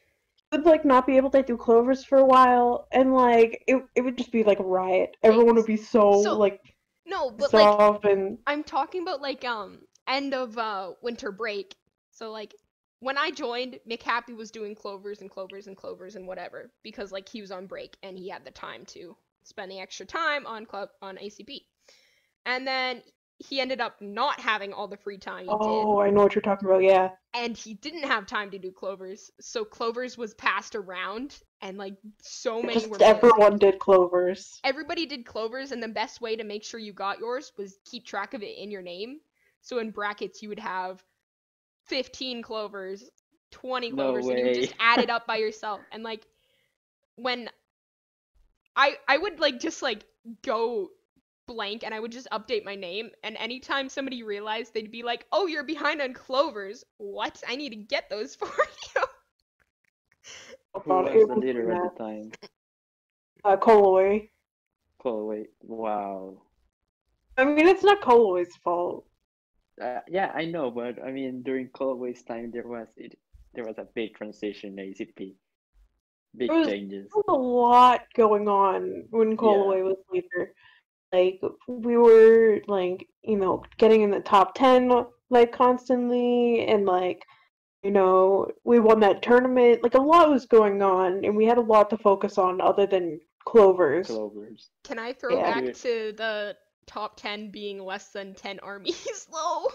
would 0.52 0.64
like 0.64 0.84
not 0.84 1.06
be 1.06 1.16
able 1.16 1.30
to 1.30 1.42
do 1.42 1.56
clovers 1.56 2.04
for 2.04 2.18
a 2.18 2.24
while, 2.24 2.88
and 2.92 3.14
like 3.14 3.62
it 3.66 3.82
it 3.94 4.00
would 4.00 4.16
just 4.16 4.32
be 4.32 4.42
like 4.42 4.58
a 4.58 4.64
riot. 4.64 5.16
Everyone 5.22 5.56
would 5.56 5.66
be 5.66 5.76
so, 5.76 6.22
So, 6.22 6.38
like 6.38 6.60
No, 7.04 7.30
but 7.30 7.52
like 7.52 7.78
and 8.04 8.38
I'm 8.46 8.64
talking 8.64 9.02
about 9.02 9.20
like 9.20 9.44
um 9.44 9.80
end 10.08 10.32
of 10.32 10.56
uh 10.56 10.92
winter 11.02 11.32
break. 11.32 11.76
So 12.10 12.30
like 12.30 12.54
when 13.00 13.18
I 13.18 13.30
joined, 13.30 13.78
McHappy 13.88 14.34
was 14.34 14.50
doing 14.50 14.74
clovers 14.74 15.20
and 15.20 15.30
clovers 15.30 15.66
and 15.66 15.76
clovers 15.76 16.16
and 16.16 16.26
whatever 16.26 16.72
because 16.82 17.12
like 17.12 17.28
he 17.28 17.42
was 17.42 17.50
on 17.50 17.66
break 17.66 17.96
and 18.02 18.16
he 18.16 18.30
had 18.30 18.46
the 18.46 18.50
time 18.50 18.86
to 18.86 19.14
spend 19.44 19.70
the 19.70 19.80
extra 19.80 20.06
time 20.06 20.46
on 20.46 20.64
club 20.64 20.88
on 21.02 21.16
ACP. 21.18 21.60
And 22.46 22.66
then 22.66 23.02
he 23.38 23.60
ended 23.60 23.80
up 23.82 24.00
not 24.00 24.40
having 24.40 24.72
all 24.72 24.88
the 24.88 24.96
free 24.96 25.18
time 25.18 25.44
he 25.44 25.50
oh, 25.50 26.00
I 26.00 26.08
know 26.08 26.22
what 26.22 26.34
you're 26.34 26.40
talking 26.42 26.66
about. 26.68 26.82
Yeah, 26.82 27.10
and 27.34 27.54
he 27.56 27.74
didn't 27.74 28.04
have 28.04 28.26
time 28.26 28.50
to 28.52 28.58
do 28.58 28.70
clovers. 28.72 29.30
So 29.40 29.64
clovers 29.64 30.16
was 30.16 30.32
passed 30.34 30.74
around, 30.74 31.38
and 31.60 31.76
like 31.76 31.96
so 32.22 32.62
many 32.62 32.74
just 32.74 32.86
were 32.88 32.98
missed. 32.98 33.02
everyone 33.02 33.58
did 33.58 33.78
clovers. 33.78 34.58
everybody 34.64 35.06
did 35.06 35.26
clovers 35.26 35.72
and 35.72 35.82
the 35.82 35.88
best 35.88 36.20
way 36.20 36.36
to 36.36 36.44
make 36.44 36.64
sure 36.64 36.80
you 36.80 36.92
got 36.92 37.18
yours 37.18 37.52
was 37.58 37.78
keep 37.84 38.06
track 38.06 38.32
of 38.34 38.42
it 38.42 38.56
in 38.58 38.70
your 38.70 38.82
name 38.82 39.20
so 39.62 39.78
in 39.78 39.90
brackets 39.90 40.42
you 40.42 40.48
would 40.48 40.58
have 40.58 41.02
15 41.86 42.42
clovers 42.42 43.10
20 43.52 43.90
No 43.90 43.96
clovers 43.96 44.26
and 44.28 44.38
you 44.38 44.44
would 44.46 44.54
just 44.54 44.72
way. 44.72 44.78
add 44.80 44.98
it 45.00 45.10
up 45.16 45.26
by 45.26 45.36
yourself 45.36 45.80
and 45.92 46.02
like 46.02 46.26
when 47.16 47.48
i 48.76 48.94
i 49.08 49.16
would 49.16 49.40
like 49.40 49.58
just 49.58 49.82
like 49.82 50.04
go 50.42 50.88
blank 51.46 51.84
and 51.84 51.94
i 51.94 52.00
would 52.00 52.12
just 52.12 52.28
update 52.32 52.64
my 52.64 52.74
name 52.74 53.10
and 53.22 53.36
anytime 53.38 53.88
somebody 53.88 54.22
realized 54.22 54.74
they'd 54.74 54.90
be 54.90 55.02
like 55.02 55.26
oh 55.32 55.46
you're 55.46 55.64
behind 55.64 56.00
on 56.02 56.12
clovers 56.12 56.84
what 56.98 57.40
i 57.48 57.54
need 57.54 57.70
to 57.70 57.76
get 57.76 58.10
those 58.10 58.34
for 58.40 58.46
you 58.48 59.02
Who 60.84 60.90
was 60.90 61.28
the 61.28 61.34
leader 61.36 61.70
at 61.72 61.96
the 61.96 61.98
time? 62.04 62.32
Uh, 63.44 63.56
Colloy. 63.56 64.28
Oh 65.04 65.44
wow. 65.62 66.42
I 67.38 67.44
mean, 67.44 67.68
it's 67.68 67.84
not 67.84 68.00
Colloy's 68.00 68.54
fault. 68.64 69.06
Uh, 69.80 70.00
yeah, 70.08 70.32
I 70.34 70.46
know, 70.46 70.70
but 70.70 70.96
I 71.02 71.12
mean, 71.12 71.42
during 71.42 71.68
Colway's 71.68 72.24
time, 72.24 72.50
there 72.50 72.66
was 72.66 72.88
it, 72.96 73.16
there 73.54 73.64
was 73.64 73.78
a 73.78 73.86
big 73.94 74.14
transition 74.16 74.78
in 74.78 74.92
ACP, 74.92 75.36
big 76.36 76.48
There 76.50 76.58
was- 76.58 76.66
changes. 76.66 77.08
There 77.14 77.22
was 77.26 77.28
a 77.28 77.40
lot 77.40 78.00
going 78.16 78.48
on 78.48 79.04
when 79.10 79.36
Colloy 79.36 79.82
was 79.84 79.96
leader. 80.12 80.52
Like 81.12 81.40
we 81.68 81.96
were 81.96 82.60
like 82.66 83.06
you 83.22 83.36
know 83.36 83.62
getting 83.78 84.02
in 84.02 84.10
the 84.10 84.20
top 84.20 84.54
ten 84.54 84.90
like 85.30 85.52
constantly, 85.52 86.66
and 86.66 86.84
like 86.86 87.24
you 87.82 87.90
know 87.90 88.48
we 88.64 88.80
won 88.80 89.00
that 89.00 89.22
tournament. 89.22 89.82
Like 89.82 89.94
a 89.94 90.00
lot 90.00 90.28
was 90.30 90.46
going 90.46 90.82
on, 90.82 91.24
and 91.24 91.36
we 91.36 91.44
had 91.46 91.58
a 91.58 91.62
lot 91.62 91.90
to 91.90 91.98
focus 91.98 92.38
on 92.38 92.60
other 92.60 92.86
than 92.86 93.20
clovers. 93.44 94.08
Clovers. 94.08 94.70
can 94.82 94.98
i 94.98 95.12
throw 95.12 95.36
Yeah. 95.36 95.60
back 95.60 95.74
to 95.74 96.12
the 96.16 96.56
top 96.86 97.16
10 97.16 97.50
being 97.50 97.78
less 97.84 98.08
than 98.10 98.34
10 98.34 98.58
armies 98.60 99.26
though 99.32 99.68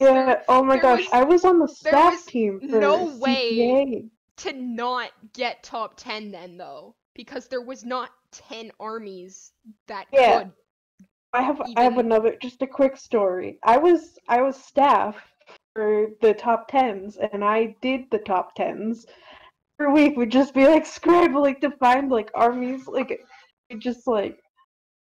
Yeah. 0.00 0.42
Oh 0.48 0.62
my 0.62 0.78
gosh, 0.78 1.00
was- 1.00 1.08
I 1.12 1.24
was 1.24 1.44
on 1.44 1.58
the 1.58 1.66
there 1.66 1.92
staff 1.92 2.12
was 2.14 2.24
team 2.24 2.60
for 2.60 2.80
no 2.80 3.16
way. 3.18 4.06
To 4.38 4.52
not 4.52 5.10
get 5.32 5.62
top 5.62 5.94
10 5.96 6.30
then 6.30 6.56
though 6.58 6.94
because 7.14 7.48
there 7.48 7.62
was 7.62 7.84
not 7.84 8.10
10 8.48 8.70
armies 8.80 9.52
that 9.86 10.06
Yeah. 10.12 10.40
could 10.40 10.52
I 11.32 11.42
have 11.42 11.60
I 11.76 11.82
have 11.82 11.98
another 11.98 12.36
just 12.40 12.62
a 12.62 12.66
quick 12.66 12.96
story. 12.96 13.58
I 13.62 13.76
was 13.76 14.18
I 14.28 14.40
was 14.40 14.56
staff 14.56 15.16
for 15.74 16.08
the 16.22 16.32
top 16.32 16.68
tens 16.68 17.18
and 17.18 17.44
I 17.44 17.76
did 17.82 18.10
the 18.10 18.18
top 18.18 18.54
tens. 18.54 19.06
Every 19.78 19.92
week 19.92 20.16
we'd 20.16 20.30
just 20.30 20.54
be 20.54 20.66
like 20.66 20.86
scrambling 20.86 21.56
to 21.60 21.70
find 21.72 22.10
like 22.10 22.30
armies 22.34 22.86
like 22.86 23.10
it 23.10 23.78
just 23.78 24.06
like 24.06 24.38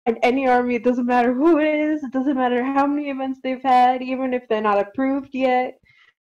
and 0.06 0.18
any 0.24 0.48
army. 0.48 0.76
It 0.76 0.84
doesn't 0.84 1.06
matter 1.06 1.34
who 1.34 1.60
it 1.60 1.74
is. 1.74 2.04
It 2.04 2.12
doesn't 2.12 2.36
matter 2.36 2.64
how 2.64 2.86
many 2.86 3.10
events 3.10 3.40
they've 3.42 3.64
had, 3.64 4.02
even 4.02 4.34
if 4.34 4.48
they're 4.48 4.62
not 4.62 4.80
approved 4.80 5.30
yet. 5.34 5.80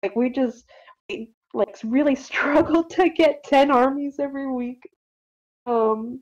Like 0.02 0.16
we 0.16 0.30
just 0.30 0.64
we, 1.08 1.30
like 1.54 1.76
really 1.84 2.14
struggle 2.28 2.84
to 2.84 3.08
get 3.08 3.44
ten 3.44 3.70
armies 3.70 4.16
every 4.18 4.50
week. 4.50 4.82
Um, 5.66 6.20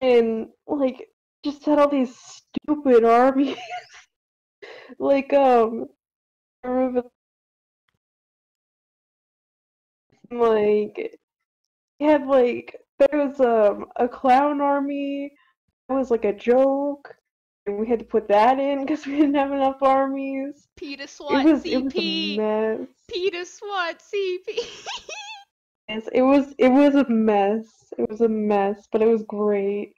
and 0.00 0.48
like 0.66 1.08
just 1.44 1.64
had 1.64 1.78
all 1.78 1.88
these 1.88 2.16
stupid 2.16 3.04
armies. 3.04 3.56
like 4.98 5.32
um, 5.32 5.86
I 6.64 6.68
remember 6.68 7.02
like 10.30 11.18
he 11.98 12.04
had 12.04 12.26
like 12.26 12.76
there 12.98 13.26
was 13.26 13.40
um 13.40 13.86
a 13.96 14.08
clown 14.08 14.60
army 14.60 15.32
that 15.88 15.94
was 15.94 16.10
like 16.10 16.24
a 16.24 16.32
joke 16.32 17.14
and 17.66 17.78
we 17.78 17.86
had 17.86 18.00
to 18.00 18.04
put 18.04 18.28
that 18.28 18.58
in 18.58 18.80
because 18.80 19.06
we 19.06 19.16
didn't 19.16 19.34
have 19.34 19.52
enough 19.52 19.82
armies 19.82 20.68
Peter 20.76 21.04
it 21.04 21.10
SWAT 21.10 21.44
was 21.44 21.64
it 21.64 21.82
was 21.82 21.94
a 21.94 22.00
CP. 22.00 22.36
mess 22.36 22.88
Peter 23.08 23.44
SWAT 23.44 24.00
CP. 24.00 24.58
It 25.88 26.22
was 26.22 26.54
it 26.58 26.68
was 26.68 26.94
a 26.94 27.08
mess. 27.08 27.92
It 27.98 28.08
was 28.10 28.20
a 28.20 28.28
mess 28.28 28.88
but 28.90 29.02
it 29.02 29.08
was 29.08 29.22
great. 29.24 29.92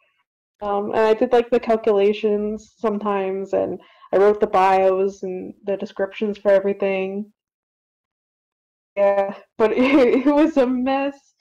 Um 0.61 0.91
and 0.91 1.01
i 1.01 1.15
did 1.15 1.33
like 1.33 1.51
the 1.51 1.61
calculations 1.61 2.75
sometimes 2.79 3.53
and 3.53 3.81
i 4.13 4.17
wrote 4.19 4.41
the 4.41 4.47
bios 4.47 5.23
and 5.23 5.55
the 5.65 5.77
descriptions 5.77 6.39
for 6.39 6.51
everything. 6.51 7.33
Yeah 8.97 9.35
but 9.57 9.73
it, 9.73 10.27
it 10.27 10.35
was 10.35 10.57
a 10.57 10.67
mess. 10.67 11.35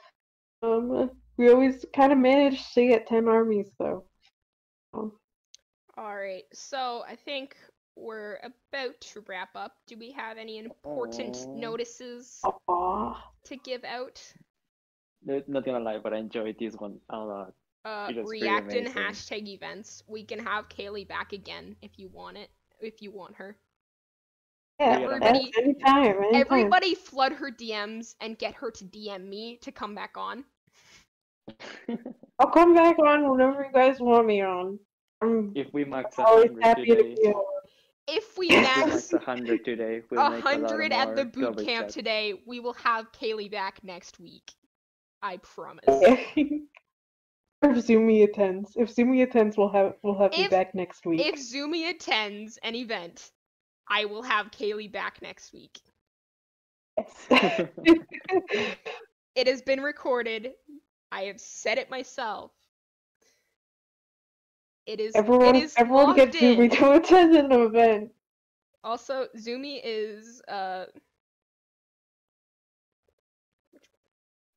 Um 0.64 1.12
we 1.38 1.52
always 1.52 1.86
kind 1.96 2.12
of 2.12 2.18
managed 2.18 2.74
to 2.74 2.88
get 2.88 3.08
10 3.08 3.28
armies 3.28 3.70
though. 3.80 4.06
Um, 4.94 5.12
All 5.98 6.16
right, 6.16 6.46
so 6.52 7.04
I 7.08 7.16
think 7.16 7.56
we're 7.98 8.38
about 8.44 9.00
to 9.02 9.24
wrap 9.28 9.50
up. 9.56 9.76
Do 9.88 9.98
we 9.98 10.12
have 10.12 10.38
any 10.38 10.60
important 10.60 11.36
Aw. 11.38 11.56
notices 11.56 12.40
aw. 12.68 13.22
to 13.46 13.56
give 13.58 13.84
out? 13.84 14.22
No- 15.26 15.42
Not 15.48 15.66
gonna 15.66 15.80
lie, 15.80 15.98
but 16.00 16.14
I 16.14 16.18
enjoyed 16.18 16.56
this 16.60 16.76
one 16.76 17.00
a 17.10 17.18
lot. 17.18 17.54
Uh, 17.86 18.08
It 18.10 18.18
was 18.18 18.28
pretty 18.28 18.44
react 18.46 18.74
in 18.74 18.88
amazing. 18.88 19.02
hashtag 19.02 19.48
events. 19.48 20.04
We 20.08 20.24
can 20.24 20.40
have 20.40 20.70
Kaylee 20.70 21.08
back 21.08 21.34
again 21.34 21.76
if 21.82 21.98
you 21.98 22.10
want 22.10 22.38
it. 22.38 22.50
If 22.80 23.02
you 23.02 23.12
want 23.12 23.36
her. 23.36 23.58
yeah 24.80 25.00
Everybody- 25.00 25.52
anytime, 25.58 26.06
anytime. 26.24 26.36
Everybody 26.36 26.94
flood 26.96 27.32
her 27.34 27.50
DMs 27.52 28.16
and 28.22 28.38
get 28.38 28.54
her 28.56 28.70
to 28.72 28.84
DM 28.86 29.28
me 29.28 29.58
to 29.62 29.72
come 29.72 29.96
back 29.96 30.18
on. 30.18 30.46
i'll 32.40 32.52
come 32.52 32.76
back 32.76 33.00
on 33.00 33.30
whenever 33.32 33.64
you 33.64 33.72
guys 33.74 34.02
want 34.02 34.28
me 34.28 34.42
on 34.42 34.78
i'm 35.22 35.52
if 35.56 35.68
we 35.74 35.86
max 35.86 36.18
a 36.18 36.26
always 36.26 36.50
hundred 36.50 36.64
happy 36.66 36.86
to 36.88 36.96
be 37.04 37.28
on 37.28 37.57
If 38.08 38.38
we 38.38 38.50
if 38.50 38.62
max 38.62 38.88
max 38.88 39.14
a 39.14 39.20
hundred 39.20 39.66
today, 39.66 40.02
we'll 40.12 40.22
a 40.22 40.30
make 40.30 40.40
a 40.40 40.48
hundred 40.50 40.94
at 40.94 41.16
the 41.16 41.26
more 41.26 41.32
boot 41.32 41.42
double 41.42 41.66
camp 41.66 41.88
chat. 41.88 41.94
today, 41.94 42.34
we 42.46 42.60
will 42.60 42.74
have 42.74 43.12
Kaylee 43.12 43.52
back 43.52 43.84
next 43.84 44.20
week. 44.20 44.52
I 45.22 45.38
promise. 45.38 45.84
if 45.88 46.68
Zumi 47.62 48.24
attends, 48.24 48.74
if 48.76 48.94
Zumi 48.94 49.24
attends, 49.24 49.58
we'll 49.58 49.70
have 49.70 49.94
we'll 50.04 50.18
have 50.18 50.34
you 50.34 50.50
back 50.50 50.74
next 50.76 51.06
week. 51.06 51.22
If 51.26 51.36
Zumi 51.36 51.90
attends 51.90 52.58
an 52.64 52.76
event, 52.76 53.32
I 53.90 54.06
will 54.06 54.24
have 54.24 54.52
Kaylee 54.52 54.92
back 54.92 55.22
next 55.22 55.54
week. 55.54 55.80
Yes. 56.98 57.58
It 59.38 59.46
has 59.46 59.62
been 59.62 59.82
recorded. 59.82 60.54
I 61.12 61.26
have 61.26 61.40
said 61.40 61.78
it 61.78 61.92
myself. 61.92 62.52
It 64.88 65.00
is 65.02 65.16
everyone, 65.16 65.56
it 65.56 65.64
is 65.66 65.74
everyone 65.78 66.06
locked 66.08 66.18
gets 66.18 66.38
Zumi 66.38 66.72
to 66.78 66.92
attend 66.94 67.36
an 67.36 67.52
event. 67.52 68.12
Also, 68.84 69.28
Zumi 69.38 69.82
is 69.84 70.42
uh 70.48 70.86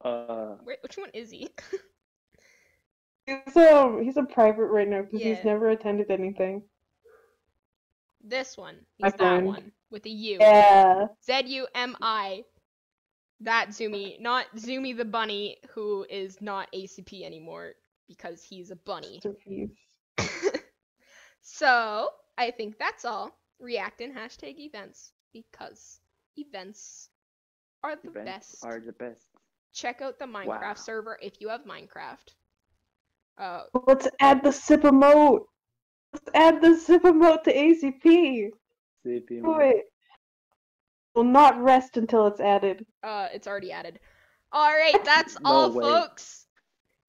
uh, 0.05 0.55
where, 0.63 0.79
which 0.83 0.97
one 0.97 1.11
is 1.13 1.31
he? 1.31 1.49
He's 3.27 3.57
um 3.57 4.03
he's 4.03 4.17
a 4.17 4.23
private 4.25 4.67
right 4.67 4.89
now 4.89 5.03
because 5.03 5.21
Yeah. 5.21 5.35
he's 5.35 5.45
never 5.45 5.71
attended 5.71 6.11
anything. 6.11 6.63
this 8.23 8.57
one. 8.57 8.77
My 9.01 9.09
He's 9.09 9.13
that 9.15 9.19
friend. 9.19 9.47
one 9.47 9.73
with 9.91 10.07
a 10.07 10.11
U. 10.11 10.39
Yeah. 10.41 11.07
Z 11.25 11.43
U 11.47 11.67
M 11.75 11.97
I. 12.01 12.45
That 13.41 13.69
Zumi, 13.71 14.21
not 14.21 14.47
Zumi 14.57 14.95
the 14.97 15.05
bunny, 15.05 15.57
who 15.71 16.07
is 16.11 16.41
not 16.43 16.69
ACP 16.75 17.25
anymore 17.25 17.73
because 18.07 18.43
he's 18.43 18.71
a 18.71 18.77
bunny. 18.77 19.21
Mr. 19.25 19.71
Peace. 20.17 20.51
so 21.43 22.09
I 22.39 22.51
think 22.51 22.79
that's 22.79 23.05
all. 23.05 23.37
React 23.59 24.01
in 24.01 24.13
hashtag 24.15 24.59
events 24.59 25.13
because 25.33 26.01
events 26.37 27.11
are 27.83 27.97
the 27.97 28.09
events 28.11 28.25
best. 28.61 28.65
are 28.65 28.81
the 28.81 28.93
best. 28.93 29.27
Check 29.73 30.01
out 30.01 30.19
the 30.19 30.25
Minecraft 30.25 30.47
Wow. 30.47 30.75
server 30.75 31.19
if 31.23 31.41
you 31.41 31.49
have 31.49 31.65
Minecraft. 31.65 32.35
Uh, 33.39 33.63
Let's 33.87 34.09
add 34.21 34.43
the 34.43 34.53
sip 34.53 34.83
emote. 34.83 35.45
Let's 36.13 36.29
add 36.35 36.61
the 36.61 36.77
sip 36.77 37.03
emote 37.03 37.43
to 37.45 37.55
ACP. 37.55 38.49
CP 39.07 39.29
Do 39.29 39.43
mode. 39.43 39.63
it. 39.63 39.85
Will 41.15 41.25
not 41.25 41.61
rest 41.63 41.97
until 41.97 42.27
it's 42.27 42.41
added. 42.41 42.85
uh, 43.03 43.29
it's 43.33 43.47
already 43.47 43.73
added. 43.73 43.99
All 44.53 44.71
right, 44.71 44.99
that's 45.05 45.39
No 45.41 45.51
all, 45.51 45.73
way. 45.73 45.85
folks. 45.85 46.47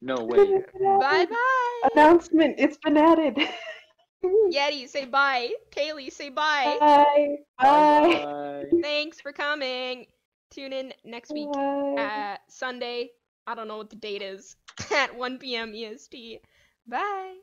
No 0.01 0.23
way. 0.23 0.63
Bye 0.99 1.25
bye. 1.25 1.89
Announcement. 1.93 2.55
It's 2.57 2.77
been 2.77 2.97
added. 2.97 3.37
Yeti, 4.25 4.87
say 4.87 5.05
bye. 5.05 5.51
Kaylee, 5.71 6.11
say 6.11 6.29
bye. 6.29 6.77
Bye. 6.79 7.37
Bye. 7.59 8.23
Bye. 8.23 8.65
Thanks 8.81 9.21
for 9.21 9.31
coming. 9.31 10.05
Tune 10.51 10.73
in 10.73 10.93
next 11.05 11.31
week 11.31 11.51
Bye. 11.51 11.95
at 11.97 12.41
Sunday. 12.49 13.11
I 13.47 13.55
don't 13.55 13.67
know 13.67 13.77
what 13.77 13.89
the 13.89 13.95
date 13.95 14.21
is. 14.21 14.55
At 14.95 15.15
1 15.15 15.37
p.m. 15.39 15.73
EST. 15.73 16.41
Bye. 16.87 17.35